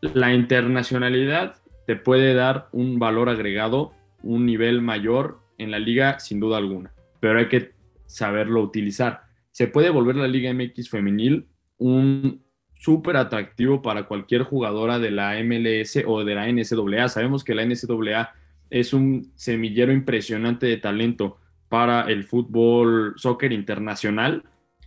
la 0.00 0.32
internacionalidad 0.32 1.56
te 1.86 1.96
puede 1.96 2.34
dar 2.34 2.68
un 2.72 2.98
valor 2.98 3.28
agregado, 3.28 3.92
un 4.22 4.46
nivel 4.46 4.82
mayor 4.82 5.40
en 5.58 5.70
la 5.70 5.78
liga 5.78 6.18
sin 6.18 6.40
duda 6.40 6.58
alguna, 6.58 6.92
pero 7.20 7.38
hay 7.38 7.48
que 7.48 7.72
saberlo 8.06 8.62
utilizar. 8.62 9.22
Se 9.52 9.66
puede 9.66 9.90
volver 9.90 10.16
la 10.16 10.28
Liga 10.28 10.52
MX 10.52 10.90
femenil 10.90 11.46
un 11.78 12.42
súper 12.74 13.16
atractivo 13.16 13.82
para 13.82 14.04
cualquier 14.04 14.42
jugadora 14.42 14.98
de 14.98 15.10
la 15.10 15.34
MLS 15.42 16.02
o 16.06 16.24
de 16.24 16.34
la 16.34 16.46
NCAA. 16.50 17.08
Sabemos 17.08 17.44
que 17.44 17.54
la 17.54 17.64
NCAA 17.64 18.32
es 18.70 18.92
un 18.94 19.32
semillero 19.34 19.92
impresionante 19.92 20.66
de 20.66 20.78
talento 20.78 21.38
para 21.68 22.02
el 22.10 22.24
fútbol 22.24 23.14
soccer 23.16 23.52
internacional 23.52 24.44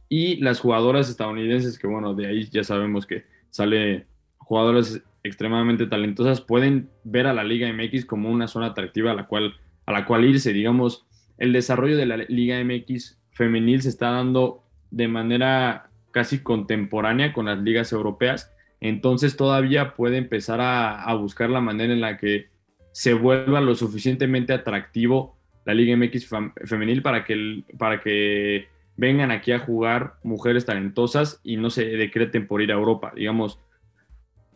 y 0.10 0.38
las 0.38 0.60
jugadoras 0.60 1.10
estadounidenses, 1.10 1.80
que 1.80 1.88
bueno, 1.88 2.14
de 2.14 2.28
ahí 2.28 2.50
ya 2.50 2.64
sabemos 2.64 3.06
que 3.06 3.26
sale 3.50 4.08
jugadoras 4.38 5.02
extremadamente 5.24 5.88
talentosas 5.88 6.42
pueden 6.42 6.90
ver 7.04 7.28
a 7.28 7.34
la 7.34 7.44
Liga 7.44 7.72
MX 7.72 8.06
como 8.06 8.30
una 8.30 8.48
zona 8.48 8.68
atractiva 8.68 9.12
a 9.12 9.16
la 9.16 9.26
cual, 9.28 9.56
a 9.86 9.92
la 9.92 10.06
cual 10.06 10.26
irse. 10.26 10.54
Digamos, 10.54 11.06
el 11.38 11.54
desarrollo 11.54 11.98
de 11.98 12.06
la 12.06 12.18
Liga 12.18 12.62
MX 12.64 13.20
femenil 13.32 13.82
se 13.82 13.90
está 13.90 14.12
dando 14.12 14.64
de 14.92 15.08
manera 15.08 15.90
casi 16.12 16.40
contemporánea 16.40 17.34
con 17.34 17.46
las 17.46 17.58
ligas 17.60 17.92
europeas, 17.92 18.54
entonces 18.80 19.36
todavía 19.36 19.96
puede 19.96 20.18
empezar 20.18 20.60
a, 20.62 21.12
buscar 21.16 21.50
la 21.50 21.62
manera 21.62 21.94
en 21.94 22.02
la 22.02 22.18
que 22.18 22.50
se 22.92 23.14
vuelva 23.14 23.62
lo 23.62 23.74
suficientemente 23.76 24.54
atractivo 24.54 25.38
la 25.66 25.74
Liga 25.74 25.96
MX 25.96 26.28
femenil 26.66 27.02
para 27.02 27.24
que, 27.24 27.64
para 27.78 28.02
que 28.02 28.68
vengan 28.98 29.32
aquí 29.32 29.54
a 29.54 29.60
jugar 29.60 30.16
mujeres 30.22 30.66
talentosas 30.66 31.40
y 31.44 31.58
no 31.58 31.70
se 31.70 31.86
decreten 31.86 32.48
por 32.48 32.62
ir 32.62 32.72
a 32.72 32.76
Europa. 32.76 33.14
Digamos, 33.16 33.60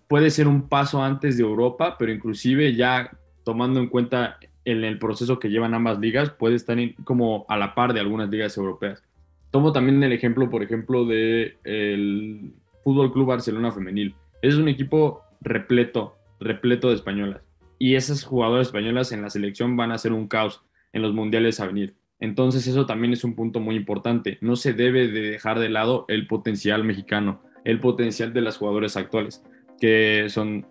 puede 0.07 0.29
ser 0.29 0.47
un 0.47 0.67
paso 0.67 1.03
antes 1.03 1.37
de 1.37 1.43
Europa, 1.43 1.97
pero 1.97 2.11
inclusive 2.11 2.75
ya 2.75 3.11
tomando 3.43 3.79
en 3.79 3.87
cuenta 3.87 4.37
en 4.65 4.83
el 4.83 4.99
proceso 4.99 5.39
que 5.39 5.49
llevan 5.49 5.73
ambas 5.73 5.99
ligas, 5.99 6.29
puede 6.29 6.55
estar 6.55 6.77
como 7.03 7.45
a 7.47 7.57
la 7.57 7.73
par 7.73 7.93
de 7.93 8.01
algunas 8.01 8.29
ligas 8.29 8.57
europeas. 8.57 9.03
Tomo 9.51 9.71
también 9.71 10.03
el 10.03 10.11
ejemplo, 10.11 10.49
por 10.49 10.61
ejemplo, 10.63 11.05
del 11.05 11.55
el 11.63 12.53
Fútbol 12.83 13.13
Club 13.13 13.27
Barcelona 13.27 13.71
Femenil. 13.71 14.15
Es 14.41 14.55
un 14.55 14.67
equipo 14.67 15.23
repleto, 15.39 16.17
repleto 16.39 16.89
de 16.89 16.95
españolas. 16.95 17.41
Y 17.79 17.95
esas 17.95 18.23
jugadoras 18.23 18.67
españolas 18.67 19.11
en 19.11 19.21
la 19.21 19.29
selección 19.29 19.77
van 19.77 19.91
a 19.91 19.97
ser 19.97 20.11
un 20.11 20.27
caos 20.27 20.61
en 20.91 21.01
los 21.01 21.13
mundiales 21.13 21.59
a 21.59 21.67
venir. 21.67 21.95
Entonces 22.19 22.67
eso 22.67 22.85
también 22.85 23.13
es 23.13 23.23
un 23.23 23.35
punto 23.35 23.59
muy 23.59 23.75
importante. 23.75 24.37
No 24.41 24.55
se 24.55 24.73
debe 24.73 25.07
de 25.07 25.21
dejar 25.21 25.59
de 25.59 25.69
lado 25.69 26.05
el 26.09 26.27
potencial 26.27 26.83
mexicano, 26.83 27.41
el 27.63 27.79
potencial 27.79 28.33
de 28.33 28.41
las 28.41 28.57
jugadoras 28.57 28.97
actuales 28.97 29.43
que 29.79 30.25
son 30.29 30.65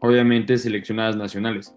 obviamente 0.00 0.56
seleccionadas 0.58 1.16
nacionales. 1.16 1.74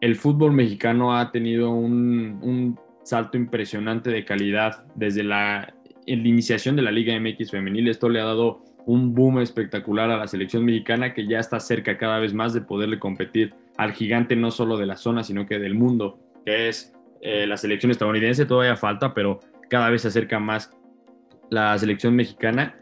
El 0.00 0.16
fútbol 0.16 0.52
mexicano 0.52 1.16
ha 1.16 1.30
tenido 1.30 1.70
un, 1.70 2.78
salto 3.04 3.36
impresionante 3.36 4.10
de 4.10 4.24
calidad 4.24 4.84
desde 4.94 5.22
la, 5.22 5.74
iniciación 6.06 6.76
de 6.76 6.82
la 6.82 6.90
Liga 6.90 7.18
MX 7.18 7.50
femenil. 7.50 7.88
Esto 7.88 8.10
le 8.10 8.20
ha 8.20 8.24
dado 8.24 8.62
un 8.84 9.14
boom 9.14 9.40
espectacular 9.40 10.10
a 10.10 10.18
la 10.18 10.26
selección 10.26 10.62
mexicana 10.64 11.14
que 11.14 11.26
ya 11.26 11.38
está 11.38 11.58
cerca 11.60 11.96
cada 11.96 12.18
vez 12.18 12.34
más 12.34 12.52
de 12.52 12.60
poderle 12.60 12.98
competir 12.98 13.54
al 13.78 13.92
gigante 13.92 14.36
no 14.36 14.50
solo 14.50 14.76
de 14.76 14.84
la 14.84 14.96
zona, 14.96 15.22
sino 15.22 15.46
que 15.46 15.58
del 15.58 15.74
mundo, 15.74 16.18
que 16.44 16.68
es 16.68 16.92
eh, 17.22 17.46
la 17.46 17.56
selección 17.56 17.90
estadounidense. 17.90 18.44
Todavía 18.44 18.76
falta, 18.76 19.14
pero 19.14 19.40
cada 19.70 19.88
vez 19.88 20.02
se 20.02 20.08
acerca 20.08 20.38
más 20.38 20.70
la 21.48 21.78
selección 21.78 22.14
mexicana 22.14 22.76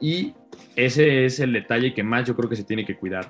y 0.00 0.34
ese 0.76 1.24
es 1.24 1.40
el 1.40 1.52
detalle 1.52 1.94
que 1.94 2.02
más 2.02 2.26
yo 2.26 2.34
creo 2.36 2.48
que 2.48 2.56
se 2.56 2.64
tiene 2.64 2.84
que 2.84 2.96
cuidar. 2.96 3.26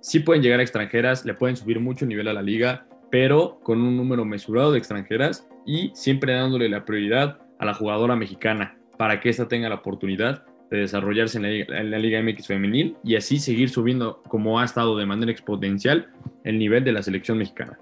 Sí 0.00 0.20
pueden 0.20 0.42
llegar 0.42 0.60
a 0.60 0.62
extranjeras, 0.62 1.24
le 1.24 1.34
pueden 1.34 1.56
subir 1.56 1.80
mucho 1.80 2.06
nivel 2.06 2.28
a 2.28 2.32
la 2.32 2.42
liga, 2.42 2.86
pero 3.10 3.58
con 3.62 3.80
un 3.80 3.96
número 3.96 4.24
mesurado 4.24 4.72
de 4.72 4.78
extranjeras 4.78 5.48
y 5.66 5.90
siempre 5.94 6.34
dándole 6.34 6.68
la 6.68 6.84
prioridad 6.84 7.38
a 7.58 7.64
la 7.64 7.74
jugadora 7.74 8.16
mexicana 8.16 8.78
para 8.96 9.20
que 9.20 9.28
ésta 9.28 9.48
tenga 9.48 9.68
la 9.68 9.76
oportunidad 9.76 10.44
de 10.70 10.78
desarrollarse 10.78 11.38
en 11.38 11.42
la, 11.44 11.48
Liga, 11.48 11.78
en 11.78 11.90
la, 11.90 11.98
Liga, 11.98 12.22
MX 12.22 12.46
femenil 12.46 12.96
y 13.02 13.16
así 13.16 13.38
seguir 13.38 13.70
subiendo 13.70 14.22
como 14.28 14.60
ha 14.60 14.64
estado 14.64 14.96
de 14.96 15.06
manera 15.06 15.32
exponencial 15.32 16.10
el 16.44 16.58
nivel 16.58 16.84
de 16.84 16.92
la 16.92 17.02
selección 17.02 17.38
mexicana. 17.38 17.78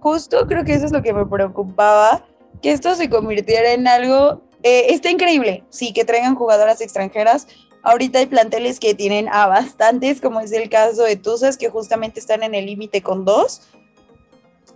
Justo 0.00 0.46
creo 0.46 0.64
que 0.64 0.74
eso 0.74 0.86
es 0.86 0.92
lo 0.92 1.02
que 1.02 1.14
me 1.14 1.24
preocupaba, 1.24 2.26
que 2.60 2.72
esto 2.72 2.94
se 2.94 3.08
convirtiera 3.08 3.72
en 3.72 3.86
algo 3.86 4.42
eh, 4.62 4.86
está 4.90 5.10
increíble, 5.10 5.64
sí, 5.70 5.92
que 5.92 6.04
traigan 6.04 6.34
jugadoras 6.34 6.80
extranjeras. 6.80 7.48
Ahorita 7.82 8.20
hay 8.20 8.26
planteles 8.26 8.78
que 8.78 8.94
tienen 8.94 9.28
a 9.28 9.46
bastantes, 9.46 10.20
como 10.20 10.40
es 10.40 10.52
el 10.52 10.68
caso 10.70 11.02
de 11.02 11.16
Tuzas, 11.16 11.56
que 11.56 11.68
justamente 11.68 12.20
están 12.20 12.42
en 12.42 12.54
el 12.54 12.66
límite 12.66 13.02
con 13.02 13.24
dos. 13.24 13.62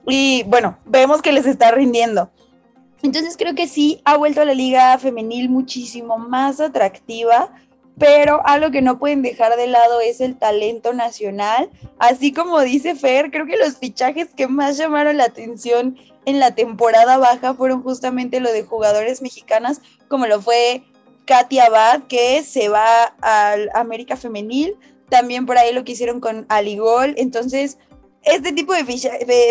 Y 0.08 0.44
bueno, 0.44 0.78
vemos 0.84 1.22
que 1.22 1.32
les 1.32 1.46
está 1.46 1.70
rindiendo. 1.70 2.30
Entonces 3.02 3.36
creo 3.36 3.54
que 3.54 3.68
sí 3.68 4.00
ha 4.04 4.16
vuelto 4.16 4.40
a 4.40 4.44
la 4.44 4.54
liga 4.54 4.98
femenil 4.98 5.48
muchísimo 5.48 6.18
más 6.18 6.60
atractiva, 6.60 7.52
pero 7.98 8.42
algo 8.46 8.70
que 8.70 8.82
no 8.82 8.98
pueden 8.98 9.22
dejar 9.22 9.56
de 9.56 9.66
lado 9.66 10.00
es 10.00 10.20
el 10.20 10.36
talento 10.36 10.92
nacional. 10.92 11.70
Así 11.98 12.32
como 12.32 12.60
dice 12.60 12.94
Fer, 12.94 13.30
creo 13.30 13.46
que 13.46 13.56
los 13.56 13.78
fichajes 13.78 14.28
que 14.36 14.48
más 14.48 14.76
llamaron 14.76 15.16
la 15.16 15.24
atención 15.24 15.96
en 16.26 16.38
la 16.40 16.54
temporada 16.54 17.16
baja 17.16 17.54
fueron 17.54 17.82
justamente 17.82 18.40
lo 18.40 18.52
de 18.52 18.64
jugadores 18.64 19.22
mexicanas, 19.22 19.80
como 20.08 20.26
lo 20.26 20.42
fue 20.42 20.82
Katia 21.24 21.66
Abad, 21.66 22.02
que 22.08 22.42
se 22.42 22.68
va 22.68 23.14
al 23.20 23.70
América 23.74 24.16
Femenil, 24.16 24.76
también 25.08 25.46
por 25.46 25.56
ahí 25.56 25.72
lo 25.72 25.84
que 25.84 25.92
hicieron 25.92 26.20
con 26.20 26.46
Aligol, 26.48 27.14
entonces 27.16 27.78
este 28.26 28.52
tipo 28.52 28.74
de, 28.74 28.84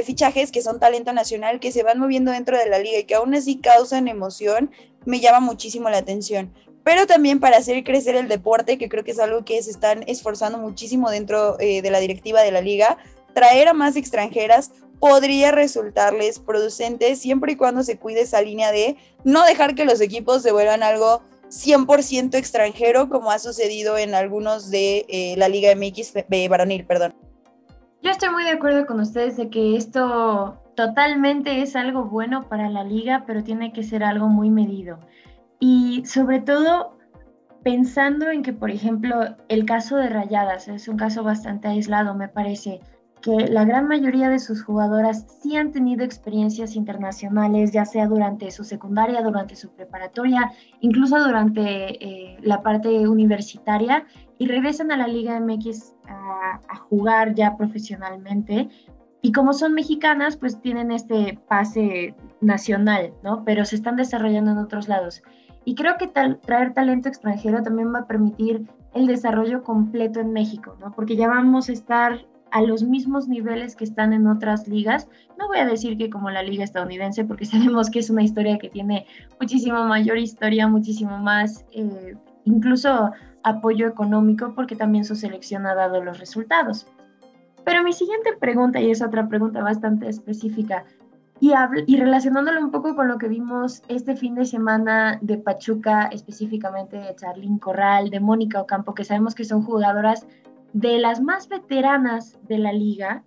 fichajes 0.03 0.51
que 0.51 0.61
son 0.61 0.79
talento 0.79 1.13
nacional, 1.13 1.61
que 1.61 1.71
se 1.71 1.83
van 1.83 1.97
moviendo 1.97 2.31
dentro 2.31 2.57
de 2.57 2.69
la 2.69 2.77
liga 2.77 2.99
y 2.99 3.05
que 3.05 3.15
aún 3.15 3.33
así 3.33 3.57
causan 3.57 4.09
emoción, 4.09 4.69
me 5.05 5.21
llama 5.21 5.39
muchísimo 5.39 5.89
la 5.89 5.97
atención. 5.97 6.53
Pero 6.85 7.07
también 7.07 7.39
para 7.39 7.57
hacer 7.57 7.83
crecer 7.83 8.15
el 8.15 8.27
deporte, 8.27 8.77
que 8.77 8.89
creo 8.89 9.03
que 9.03 9.09
es 9.09 9.19
algo 9.19 9.43
que 9.43 9.61
se 9.63 9.71
están 9.71 10.03
esforzando 10.05 10.59
muchísimo 10.59 11.09
dentro 11.09 11.59
eh, 11.59 11.81
de 11.81 11.89
la 11.89 11.99
directiva 11.99 12.43
de 12.43 12.51
la 12.51 12.61
liga, 12.61 12.97
traer 13.33 13.67
a 13.67 13.73
más 13.73 13.95
extranjeras 13.95 14.71
podría 14.99 15.51
resultarles 15.51 16.37
producente 16.37 17.15
siempre 17.15 17.53
y 17.53 17.55
cuando 17.55 17.81
se 17.81 17.97
cuide 17.97 18.21
esa 18.21 18.39
línea 18.39 18.71
de 18.71 18.97
no 19.23 19.43
dejar 19.45 19.73
que 19.73 19.83
los 19.83 19.99
equipos 19.99 20.43
se 20.43 20.51
vuelvan 20.51 20.83
algo 20.83 21.23
100% 21.49 22.35
extranjero 22.35 23.09
como 23.09 23.31
ha 23.31 23.39
sucedido 23.39 23.97
en 23.97 24.13
algunos 24.13 24.69
de 24.69 25.07
eh, 25.09 25.33
la 25.37 25.49
Liga 25.49 25.73
MX 25.75 26.13
varonil, 26.49 26.85
perdón. 26.85 27.15
Yo 28.03 28.11
estoy 28.11 28.29
muy 28.29 28.43
de 28.43 28.51
acuerdo 28.51 28.85
con 28.85 28.99
ustedes 28.99 29.37
de 29.37 29.49
que 29.49 29.75
esto 29.75 30.61
totalmente 30.75 31.63
es 31.63 31.75
algo 31.75 32.05
bueno 32.05 32.47
para 32.47 32.69
la 32.69 32.83
liga, 32.83 33.23
pero 33.25 33.43
tiene 33.43 33.73
que 33.73 33.81
ser 33.81 34.03
algo 34.03 34.27
muy 34.27 34.51
medido. 34.51 34.99
Y 35.59 36.05
sobre 36.05 36.39
todo 36.39 36.97
pensando 37.63 38.29
en 38.29 38.43
que, 38.43 38.53
por 38.53 38.69
ejemplo, 38.69 39.35
el 39.49 39.65
caso 39.65 39.97
de 39.97 40.09
Rayadas 40.09 40.67
es 40.67 40.87
un 40.87 40.97
caso 40.97 41.23
bastante 41.23 41.67
aislado, 41.67 42.13
me 42.13 42.27
parece, 42.27 42.79
que 43.25 43.47
la 43.47 43.65
gran 43.65 43.87
mayoría 43.87 44.29
de 44.29 44.37
sus 44.37 44.63
jugadoras 44.63 45.25
sí 45.41 45.55
han 45.55 45.71
tenido 45.71 46.05
experiencias 46.05 46.75
internacionales, 46.75 47.71
ya 47.71 47.83
sea 47.83 48.05
durante 48.05 48.51
su 48.51 48.63
secundaria, 48.63 49.23
durante 49.23 49.55
su 49.55 49.71
preparatoria, 49.71 50.51
incluso 50.79 51.17
durante 51.25 52.05
eh, 52.05 52.37
la 52.43 52.61
parte 52.61 53.07
universitaria, 53.07 54.05
y 54.37 54.45
regresan 54.45 54.91
a 54.91 54.97
la 54.97 55.07
Liga 55.07 55.39
MX 55.39 55.95
a, 56.07 56.59
a 56.69 56.75
jugar 56.75 57.33
ya 57.33 57.57
profesionalmente. 57.57 58.69
Y 59.23 59.31
como 59.31 59.53
son 59.53 59.73
mexicanas, 59.73 60.37
pues 60.37 60.61
tienen 60.61 60.91
este 60.91 61.39
pase 61.47 62.13
nacional, 62.41 63.11
¿no? 63.23 63.43
Pero 63.43 63.65
se 63.65 63.75
están 63.75 63.95
desarrollando 63.95 64.51
en 64.51 64.59
otros 64.59 64.87
lados. 64.87 65.23
Y 65.65 65.75
creo 65.75 65.97
que 65.97 66.07
traer 66.07 66.73
talento 66.73 67.09
extranjero 67.09 67.63
también 67.63 67.93
va 67.93 67.99
a 67.99 68.07
permitir 68.07 68.67
el 68.93 69.07
desarrollo 69.07 69.63
completo 69.63 70.19
en 70.19 70.31
México, 70.31 70.77
¿no? 70.79 70.91
Porque 70.91 71.15
ya 71.15 71.27
vamos 71.27 71.69
a 71.69 71.73
estar 71.73 72.25
a 72.51 72.61
los 72.61 72.83
mismos 72.83 73.27
niveles 73.27 73.75
que 73.75 73.83
están 73.83 74.13
en 74.13 74.27
otras 74.27 74.67
ligas. 74.67 75.09
No 75.37 75.47
voy 75.47 75.57
a 75.57 75.65
decir 75.65 75.97
que 75.97 76.09
como 76.09 76.29
la 76.29 76.43
liga 76.43 76.63
estadounidense, 76.63 77.25
porque 77.25 77.45
sabemos 77.45 77.89
que 77.89 77.99
es 77.99 78.09
una 78.09 78.23
historia 78.23 78.57
que 78.57 78.69
tiene 78.69 79.05
muchísimo 79.41 79.83
mayor 79.85 80.17
historia, 80.17 80.67
muchísimo 80.67 81.17
más, 81.17 81.65
eh, 81.73 82.15
incluso 82.45 83.11
apoyo 83.43 83.87
económico, 83.87 84.53
porque 84.55 84.75
también 84.75 85.03
su 85.03 85.15
selección 85.15 85.65
ha 85.65 85.75
dado 85.75 86.03
los 86.03 86.19
resultados. 86.19 86.87
Pero 87.65 87.83
mi 87.83 87.93
siguiente 87.93 88.31
pregunta, 88.39 88.79
y 88.79 88.91
es 88.91 89.01
otra 89.01 89.27
pregunta 89.27 89.61
bastante 89.61 90.07
específica, 90.07 90.85
y, 91.45 91.53
y 91.85 91.97
relacionándolo 91.97 92.59
un 92.59 92.71
poco 92.71 92.95
con 92.95 93.07
lo 93.07 93.17
que 93.17 93.27
vimos 93.27 93.83
este 93.87 94.15
fin 94.15 94.33
de 94.33 94.45
semana 94.45 95.19
de 95.21 95.37
Pachuca, 95.37 96.07
específicamente 96.07 96.97
de 96.97 97.15
Charlín 97.15 97.59
Corral, 97.59 98.09
de 98.09 98.19
Mónica 98.19 98.61
Ocampo, 98.61 98.95
que 98.95 99.03
sabemos 99.03 99.35
que 99.35 99.43
son 99.43 99.61
jugadoras 99.61 100.25
de 100.73 100.97
las 100.97 101.21
más 101.21 101.47
veteranas 101.47 102.39
de 102.47 102.57
la 102.57 102.73
liga, 102.73 103.23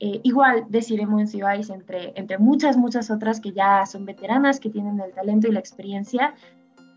eh, 0.00 0.20
igual 0.24 0.64
de 0.68 0.82
Ciremo 0.82 1.24
Cibáis, 1.26 1.70
entre, 1.70 2.12
entre 2.16 2.38
muchas, 2.38 2.76
muchas 2.76 3.10
otras 3.10 3.40
que 3.40 3.52
ya 3.52 3.86
son 3.86 4.04
veteranas, 4.04 4.58
que 4.58 4.68
tienen 4.68 4.98
el 4.98 5.12
talento 5.12 5.46
y 5.46 5.52
la 5.52 5.60
experiencia, 5.60 6.34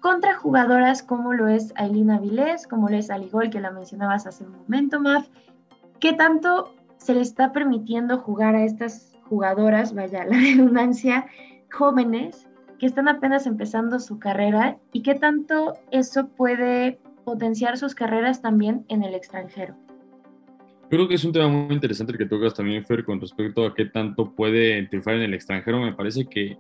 contra 0.02 0.36
jugadoras 0.36 1.04
como 1.04 1.34
lo 1.34 1.48
es 1.48 1.74
Ailina 1.76 2.20
Vilés, 2.20 2.66
como 2.66 2.90
lo 2.90 2.98
es 2.98 3.12
Aligol, 3.12 3.52
que 3.52 3.62
la 3.62 3.72
mencionabas 3.72 4.26
hace 4.26 4.44
un 4.44 4.54
momento, 4.54 5.00
Maf. 5.00 5.28
¿Qué 6.00 6.14
tanto 6.14 6.74
se 6.98 7.14
le 7.14 7.22
está 7.22 7.52
permitiendo 7.52 8.18
jugar 8.18 8.56
a 8.56 8.64
estas 8.64 9.15
jugadoras, 9.30 9.94
vaya 9.94 10.26
la 10.26 10.38
redundancia, 10.40 11.28
jóvenes 11.72 12.48
que 12.80 12.86
están 12.86 13.08
apenas 13.08 13.48
empezando 13.48 14.00
su 14.00 14.20
carrera 14.20 14.78
y 14.92 15.02
qué 15.02 15.16
tanto 15.16 15.74
eso 15.92 16.28
puede 16.28 17.00
potenciar 17.24 17.78
sus 17.78 17.96
carreras 17.96 18.42
también 18.42 18.86
en 18.90 19.04
el 19.04 19.16
extranjero. 19.16 19.76
Creo 20.90 21.08
que 21.08 21.16
es 21.16 21.26
un 21.26 21.32
tema 21.32 21.48
muy 21.48 21.74
interesante 21.74 22.12
el 22.12 22.18
que 22.18 22.28
tocas 22.28 22.54
también, 22.54 22.86
Fer, 22.86 23.04
con 23.04 23.20
respecto 23.20 23.66
a 23.66 23.74
qué 23.74 23.86
tanto 23.86 24.36
puede 24.36 24.84
triunfar 24.88 25.16
en 25.16 25.24
el 25.24 25.34
extranjero. 25.34 25.80
Me 25.80 25.94
parece 25.94 26.26
que 26.26 26.58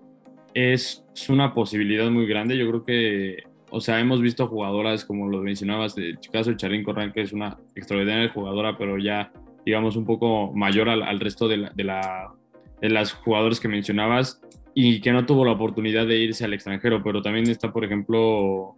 es 0.54 1.04
una 1.30 1.54
posibilidad 1.54 2.10
muy 2.10 2.26
grande. 2.26 2.58
Yo 2.58 2.68
creo 2.68 2.84
que, 2.84 3.44
o 3.70 3.80
sea, 3.80 4.00
hemos 4.00 4.22
visto 4.22 4.48
jugadoras, 4.48 5.06
como 5.06 5.30
lo 5.30 5.42
mencionabas, 5.42 5.96
el 5.98 6.18
caso 6.32 6.50
de 6.50 6.58
Charín 6.58 6.84
Corran, 6.84 7.14
que 7.14 7.22
es 7.22 7.34
una 7.34 7.58
extraordinaria 7.76 8.30
jugadora, 8.30 8.76
pero 8.78 8.98
ya, 8.98 9.32
digamos, 9.64 9.96
un 9.96 10.06
poco 10.06 10.52
mayor 10.54 10.90
al, 10.90 11.20
resto 11.20 11.48
de 11.48 11.70
de 11.76 11.84
la 11.84 12.34
las 12.82 13.14
jugadores 13.14 13.60
que 13.60 13.68
mencionabas 13.68 14.42
y 14.74 15.00
que 15.02 15.12
no 15.12 15.26
tuvo 15.26 15.46
la 15.46 15.54
oportunidad 15.54 16.06
de 16.06 16.18
irse 16.18 16.44
al 16.46 16.54
extranjero, 16.54 17.02
pero 17.02 17.22
también 17.22 17.50
está, 17.50 17.72
por 17.72 17.86
ejemplo, 17.86 18.76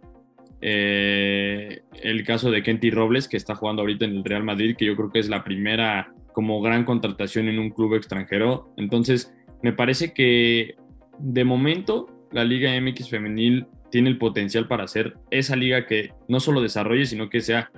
eh, 0.60 1.80
el 2.02 2.24
caso 2.24 2.50
de 2.50 2.62
Kenty 2.62 2.90
Robles, 2.90 3.28
que 3.28 3.36
está 3.36 3.54
jugando 3.54 3.82
ahorita 3.82 4.04
en 4.04 4.16
el 4.16 4.24
Real 4.24 4.44
Madrid, 4.44 4.76
que 4.76 4.84
yo 4.84 4.96
creo 4.96 5.10
que 5.10 5.18
es 5.18 5.28
la 5.28 5.44
primera 5.44 6.12
como 6.32 6.60
gran 6.60 6.84
contratación 6.84 7.48
en 7.48 7.58
un 7.58 7.70
club 7.70 7.94
extranjero. 7.94 8.72
Entonces, 8.76 9.34
me 9.62 9.72
parece 9.72 10.12
que 10.12 10.76
de 11.18 11.44
momento 11.44 12.06
la 12.30 12.44
Liga 12.44 12.70
MX 12.80 13.08
femenil 13.10 13.66
tiene 13.90 14.08
el 14.10 14.18
potencial 14.18 14.68
para 14.68 14.86
ser 14.86 15.14
esa 15.30 15.56
liga 15.56 15.86
que 15.86 16.12
no 16.28 16.40
solo 16.40 16.60
desarrolle, 16.60 17.06
sino 17.06 17.28
que 17.28 17.40
sea 17.40 17.70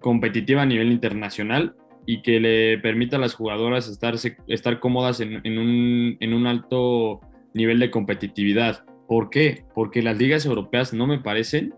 competitiva 0.00 0.62
a 0.62 0.66
nivel 0.66 0.92
internacional 0.92 1.74
y 2.06 2.22
que 2.22 2.40
le 2.40 2.78
permita 2.78 3.16
a 3.16 3.20
las 3.20 3.34
jugadoras 3.34 3.88
estar, 3.88 4.14
estar 4.46 4.80
cómodas 4.80 5.20
en, 5.20 5.58
un, 5.58 6.16
en 6.20 6.34
un 6.34 6.46
alto 6.46 7.20
nivel 7.52 7.80
de 7.80 7.90
competitividad. 7.90 8.84
¿Por 9.08 9.28
qué? 9.28 9.64
Porque 9.74 10.02
las 10.02 10.16
ligas 10.16 10.46
europeas 10.46 10.94
no 10.94 11.06
me 11.06 11.18
parecen 11.18 11.74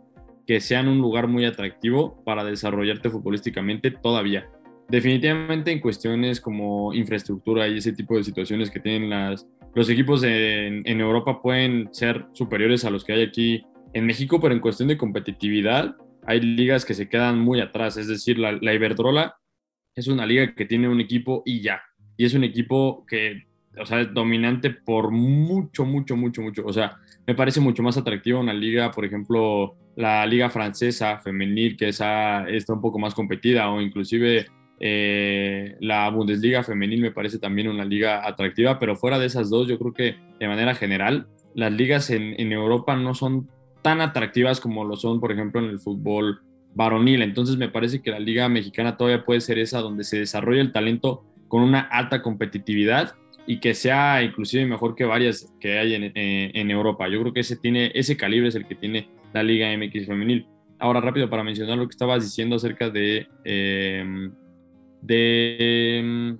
que 0.46 0.60
sean 0.60 0.88
un 0.88 0.98
lugar 0.98 1.28
muy 1.28 1.44
atractivo 1.44 2.22
para 2.24 2.44
desarrollarte 2.44 3.10
futbolísticamente 3.10 3.90
todavía. 3.90 4.48
Definitivamente 4.88 5.70
en 5.70 5.80
cuestiones 5.80 6.40
como 6.40 6.94
infraestructura 6.94 7.68
y 7.68 7.78
ese 7.78 7.92
tipo 7.92 8.16
de 8.16 8.24
situaciones 8.24 8.70
que 8.70 8.80
tienen 8.80 9.10
las, 9.10 9.46
los 9.74 9.90
equipos 9.90 10.22
en, 10.22 10.82
en 10.86 11.00
Europa 11.00 11.42
pueden 11.42 11.88
ser 11.92 12.26
superiores 12.32 12.84
a 12.84 12.90
los 12.90 13.04
que 13.04 13.12
hay 13.12 13.22
aquí 13.22 13.62
en 13.92 14.06
México, 14.06 14.40
pero 14.40 14.54
en 14.54 14.60
cuestión 14.60 14.88
de 14.88 14.96
competitividad 14.96 15.96
hay 16.26 16.40
ligas 16.40 16.84
que 16.84 16.94
se 16.94 17.08
quedan 17.08 17.38
muy 17.38 17.60
atrás. 17.60 17.96
Es 17.98 18.08
decir, 18.08 18.38
la, 18.38 18.52
la 18.52 18.74
Iberdrola 18.74 19.36
es 20.00 20.06
una 20.08 20.26
liga 20.26 20.54
que 20.54 20.64
tiene 20.64 20.88
un 20.88 21.00
equipo 21.00 21.42
y 21.44 21.60
ya. 21.60 21.82
Y 22.16 22.24
es 22.24 22.34
un 22.34 22.44
equipo 22.44 23.04
que, 23.06 23.46
o 23.78 23.86
sea, 23.86 24.00
es 24.00 24.12
dominante 24.12 24.70
por 24.70 25.10
mucho, 25.10 25.84
mucho, 25.84 26.16
mucho, 26.16 26.42
mucho. 26.42 26.62
O 26.64 26.72
sea, 26.72 26.96
me 27.26 27.34
parece 27.34 27.60
mucho 27.60 27.82
más 27.82 27.96
atractiva 27.96 28.40
una 28.40 28.54
liga, 28.54 28.90
por 28.90 29.04
ejemplo, 29.04 29.76
la 29.96 30.24
liga 30.26 30.50
francesa 30.50 31.18
femenil, 31.18 31.76
que 31.76 31.88
esa 31.88 32.48
está 32.48 32.74
un 32.74 32.80
poco 32.80 32.98
más 32.98 33.14
competida, 33.14 33.70
o 33.70 33.80
inclusive 33.80 34.46
eh, 34.80 35.76
la 35.80 36.08
Bundesliga 36.10 36.62
femenil 36.62 37.00
me 37.00 37.10
parece 37.10 37.38
también 37.38 37.68
una 37.68 37.84
liga 37.84 38.26
atractiva, 38.26 38.78
pero 38.78 38.96
fuera 38.96 39.18
de 39.18 39.26
esas 39.26 39.50
dos, 39.50 39.68
yo 39.68 39.78
creo 39.78 39.92
que 39.92 40.16
de 40.38 40.48
manera 40.48 40.74
general, 40.74 41.26
las 41.54 41.72
ligas 41.72 42.10
en, 42.10 42.38
en 42.38 42.52
Europa 42.52 42.94
no 42.96 43.14
son 43.14 43.48
tan 43.82 44.00
atractivas 44.00 44.60
como 44.60 44.84
lo 44.84 44.96
son, 44.96 45.20
por 45.20 45.32
ejemplo, 45.32 45.60
en 45.60 45.70
el 45.70 45.80
fútbol 45.80 46.42
varonil. 46.74 47.22
Entonces 47.22 47.56
me 47.56 47.68
parece 47.68 48.00
que 48.00 48.10
la 48.10 48.18
Liga 48.18 48.48
Mexicana 48.48 48.96
todavía 48.96 49.24
puede 49.24 49.40
ser 49.40 49.58
esa 49.58 49.80
donde 49.80 50.04
se 50.04 50.18
desarrolla 50.18 50.60
el 50.60 50.72
talento 50.72 51.24
con 51.48 51.62
una 51.62 51.80
alta 51.80 52.22
competitividad 52.22 53.14
y 53.46 53.60
que 53.60 53.74
sea 53.74 54.22
inclusive 54.22 54.66
mejor 54.66 54.94
que 54.94 55.04
varias 55.04 55.52
que 55.60 55.78
hay 55.78 55.94
en, 55.94 56.12
eh, 56.14 56.52
Europa. 56.70 57.08
Yo 57.08 57.20
creo 57.20 57.32
que 57.32 57.40
ese, 57.40 57.56
tiene, 57.56 57.90
ese 57.94 58.16
calibre 58.16 58.48
es 58.48 58.54
el 58.54 58.66
que 58.66 58.74
tiene 58.74 59.08
la 59.32 59.42
Liga 59.42 59.74
MX 59.76 60.06
femenil. 60.06 60.46
Ahora 60.78 61.00
rápido 61.00 61.28
para 61.30 61.42
mencionar 61.42 61.78
lo 61.78 61.86
que 61.86 61.92
estabas 61.92 62.24
diciendo 62.24 62.56
acerca 62.56 62.90
de... 62.90 63.26
Em, 63.44 64.30
de 65.00 65.98
em, 65.98 66.38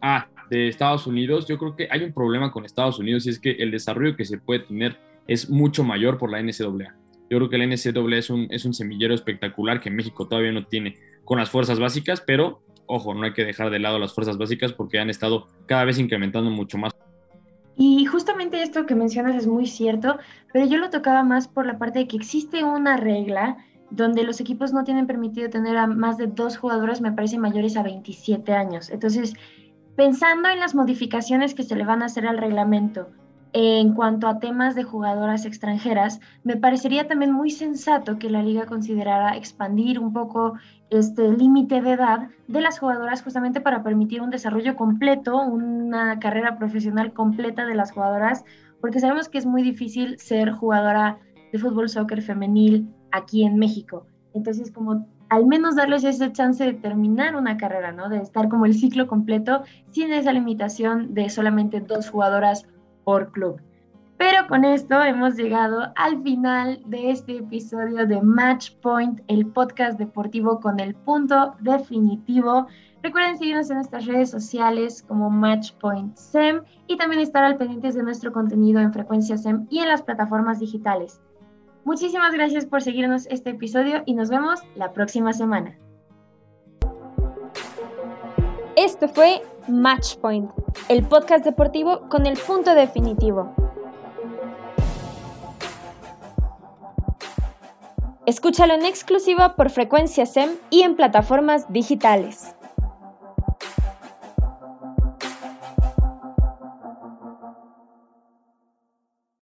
ah, 0.00 0.28
de 0.50 0.68
Estados 0.68 1.06
Unidos, 1.06 1.46
yo 1.48 1.58
creo 1.58 1.74
que 1.74 1.88
hay 1.90 2.02
un 2.02 2.12
problema 2.12 2.50
con 2.50 2.64
Estados 2.64 2.98
Unidos 2.98 3.26
y 3.26 3.30
es 3.30 3.38
que 3.38 3.52
el 3.52 3.70
desarrollo 3.70 4.16
que 4.16 4.24
se 4.24 4.38
puede 4.38 4.60
tener 4.60 4.96
es 5.26 5.50
mucho 5.50 5.82
mayor 5.84 6.18
por 6.18 6.30
la 6.30 6.40
NCAA. 6.40 6.94
Yo 7.28 7.38
creo 7.38 7.48
que 7.48 7.56
el 7.56 7.68
NCAA 7.68 8.18
es 8.18 8.30
un, 8.30 8.46
es 8.50 8.64
un 8.64 8.74
semillero 8.74 9.14
espectacular 9.14 9.80
que 9.80 9.90
México 9.90 10.28
todavía 10.28 10.52
no 10.52 10.66
tiene 10.66 10.96
con 11.24 11.38
las 11.38 11.50
fuerzas 11.50 11.80
básicas, 11.80 12.20
pero 12.20 12.60
ojo, 12.86 13.14
no 13.14 13.24
hay 13.24 13.32
que 13.32 13.44
dejar 13.44 13.70
de 13.70 13.78
lado 13.78 13.98
las 13.98 14.14
fuerzas 14.14 14.38
básicas 14.38 14.72
porque 14.72 14.98
han 14.98 15.10
estado 15.10 15.48
cada 15.66 15.84
vez 15.84 15.98
incrementando 15.98 16.50
mucho 16.50 16.78
más. 16.78 16.92
Y 17.76 18.06
justamente 18.06 18.62
esto 18.62 18.86
que 18.86 18.94
mencionas 18.94 19.36
es 19.36 19.46
muy 19.46 19.66
cierto, 19.66 20.18
pero 20.52 20.66
yo 20.66 20.78
lo 20.78 20.88
tocaba 20.90 21.22
más 21.22 21.46
por 21.46 21.66
la 21.66 21.78
parte 21.78 22.00
de 22.00 22.08
que 22.08 22.16
existe 22.16 22.64
una 22.64 22.96
regla 22.96 23.58
donde 23.90 24.24
los 24.24 24.40
equipos 24.40 24.72
no 24.72 24.84
tienen 24.84 25.06
permitido 25.06 25.50
tener 25.50 25.76
a 25.76 25.86
más 25.86 26.16
de 26.16 26.26
dos 26.26 26.56
jugadoras, 26.56 27.00
me 27.00 27.12
parece, 27.12 27.38
mayores 27.38 27.76
a 27.76 27.82
27 27.82 28.52
años. 28.52 28.90
Entonces, 28.90 29.34
pensando 29.94 30.48
en 30.48 30.58
las 30.58 30.74
modificaciones 30.74 31.54
que 31.54 31.62
se 31.62 31.76
le 31.76 31.84
van 31.84 32.02
a 32.02 32.06
hacer 32.06 32.26
al 32.26 32.38
reglamento, 32.38 33.08
en 33.58 33.94
cuanto 33.94 34.28
a 34.28 34.38
temas 34.38 34.74
de 34.74 34.82
jugadoras 34.82 35.46
extranjeras, 35.46 36.20
me 36.44 36.58
parecería 36.58 37.08
también 37.08 37.32
muy 37.32 37.50
sensato 37.50 38.18
que 38.18 38.28
la 38.28 38.42
liga 38.42 38.66
considerara 38.66 39.34
expandir 39.34 39.98
un 39.98 40.12
poco 40.12 40.58
este 40.90 41.32
límite 41.32 41.80
de 41.80 41.92
edad 41.92 42.28
de 42.48 42.60
las 42.60 42.78
jugadoras 42.78 43.22
justamente 43.22 43.62
para 43.62 43.82
permitir 43.82 44.20
un 44.20 44.28
desarrollo 44.28 44.76
completo, 44.76 45.40
una 45.40 46.18
carrera 46.18 46.58
profesional 46.58 47.14
completa 47.14 47.64
de 47.64 47.74
las 47.74 47.92
jugadoras, 47.92 48.44
porque 48.82 49.00
sabemos 49.00 49.30
que 49.30 49.38
es 49.38 49.46
muy 49.46 49.62
difícil 49.62 50.18
ser 50.18 50.52
jugadora 50.52 51.18
de 51.50 51.58
fútbol 51.58 51.88
soccer 51.88 52.20
femenil 52.20 52.86
aquí 53.10 53.42
en 53.46 53.56
México. 53.56 54.06
Entonces, 54.34 54.70
como 54.70 55.06
al 55.30 55.46
menos 55.46 55.76
darles 55.76 56.04
ese 56.04 56.30
chance 56.30 56.62
de 56.62 56.74
terminar 56.74 57.34
una 57.34 57.56
carrera, 57.56 57.90
¿no? 57.90 58.10
De 58.10 58.18
estar 58.18 58.50
como 58.50 58.66
el 58.66 58.74
ciclo 58.74 59.06
completo 59.06 59.62
sin 59.92 60.12
esa 60.12 60.34
limitación 60.34 61.14
de 61.14 61.30
solamente 61.30 61.80
dos 61.80 62.10
jugadoras 62.10 62.66
por 63.06 63.30
club. 63.30 63.60
Pero 64.18 64.48
con 64.48 64.64
esto 64.64 65.00
hemos 65.02 65.36
llegado 65.36 65.92
al 65.94 66.22
final 66.22 66.82
de 66.86 67.10
este 67.10 67.36
episodio 67.36 68.06
de 68.06 68.20
Match 68.20 68.72
Point, 68.82 69.20
el 69.28 69.46
podcast 69.46 69.98
deportivo 69.98 70.58
con 70.60 70.80
el 70.80 70.94
punto 70.94 71.54
definitivo. 71.60 72.66
Recuerden 73.02 73.38
seguirnos 73.38 73.70
en 73.70 73.76
nuestras 73.76 74.06
redes 74.06 74.30
sociales 74.30 75.04
como 75.06 75.30
Matchpoint 75.30 76.16
SEM 76.16 76.62
y 76.88 76.96
también 76.96 77.22
estar 77.22 77.44
al 77.44 77.56
pendientes 77.56 77.94
de 77.94 78.02
nuestro 78.02 78.32
contenido 78.32 78.80
en 78.80 78.92
Frecuencia 78.92 79.38
SEM 79.38 79.66
y 79.70 79.78
en 79.78 79.88
las 79.88 80.02
plataformas 80.02 80.58
digitales. 80.58 81.20
Muchísimas 81.84 82.32
gracias 82.32 82.66
por 82.66 82.82
seguirnos 82.82 83.28
este 83.30 83.50
episodio 83.50 84.02
y 84.06 84.14
nos 84.14 84.30
vemos 84.30 84.60
la 84.74 84.92
próxima 84.92 85.32
semana. 85.32 85.76
Esto 88.86 89.08
fue 89.08 89.42
Matchpoint, 89.66 90.48
el 90.88 91.02
podcast 91.02 91.44
deportivo 91.44 92.08
con 92.08 92.24
el 92.24 92.38
punto 92.38 92.72
definitivo. 92.72 93.52
Escúchalo 98.26 98.74
en 98.74 98.84
exclusiva 98.84 99.56
por 99.56 99.70
frecuencia 99.70 100.24
SEM 100.24 100.50
y 100.70 100.82
en 100.82 100.94
plataformas 100.94 101.72
digitales. 101.72 102.54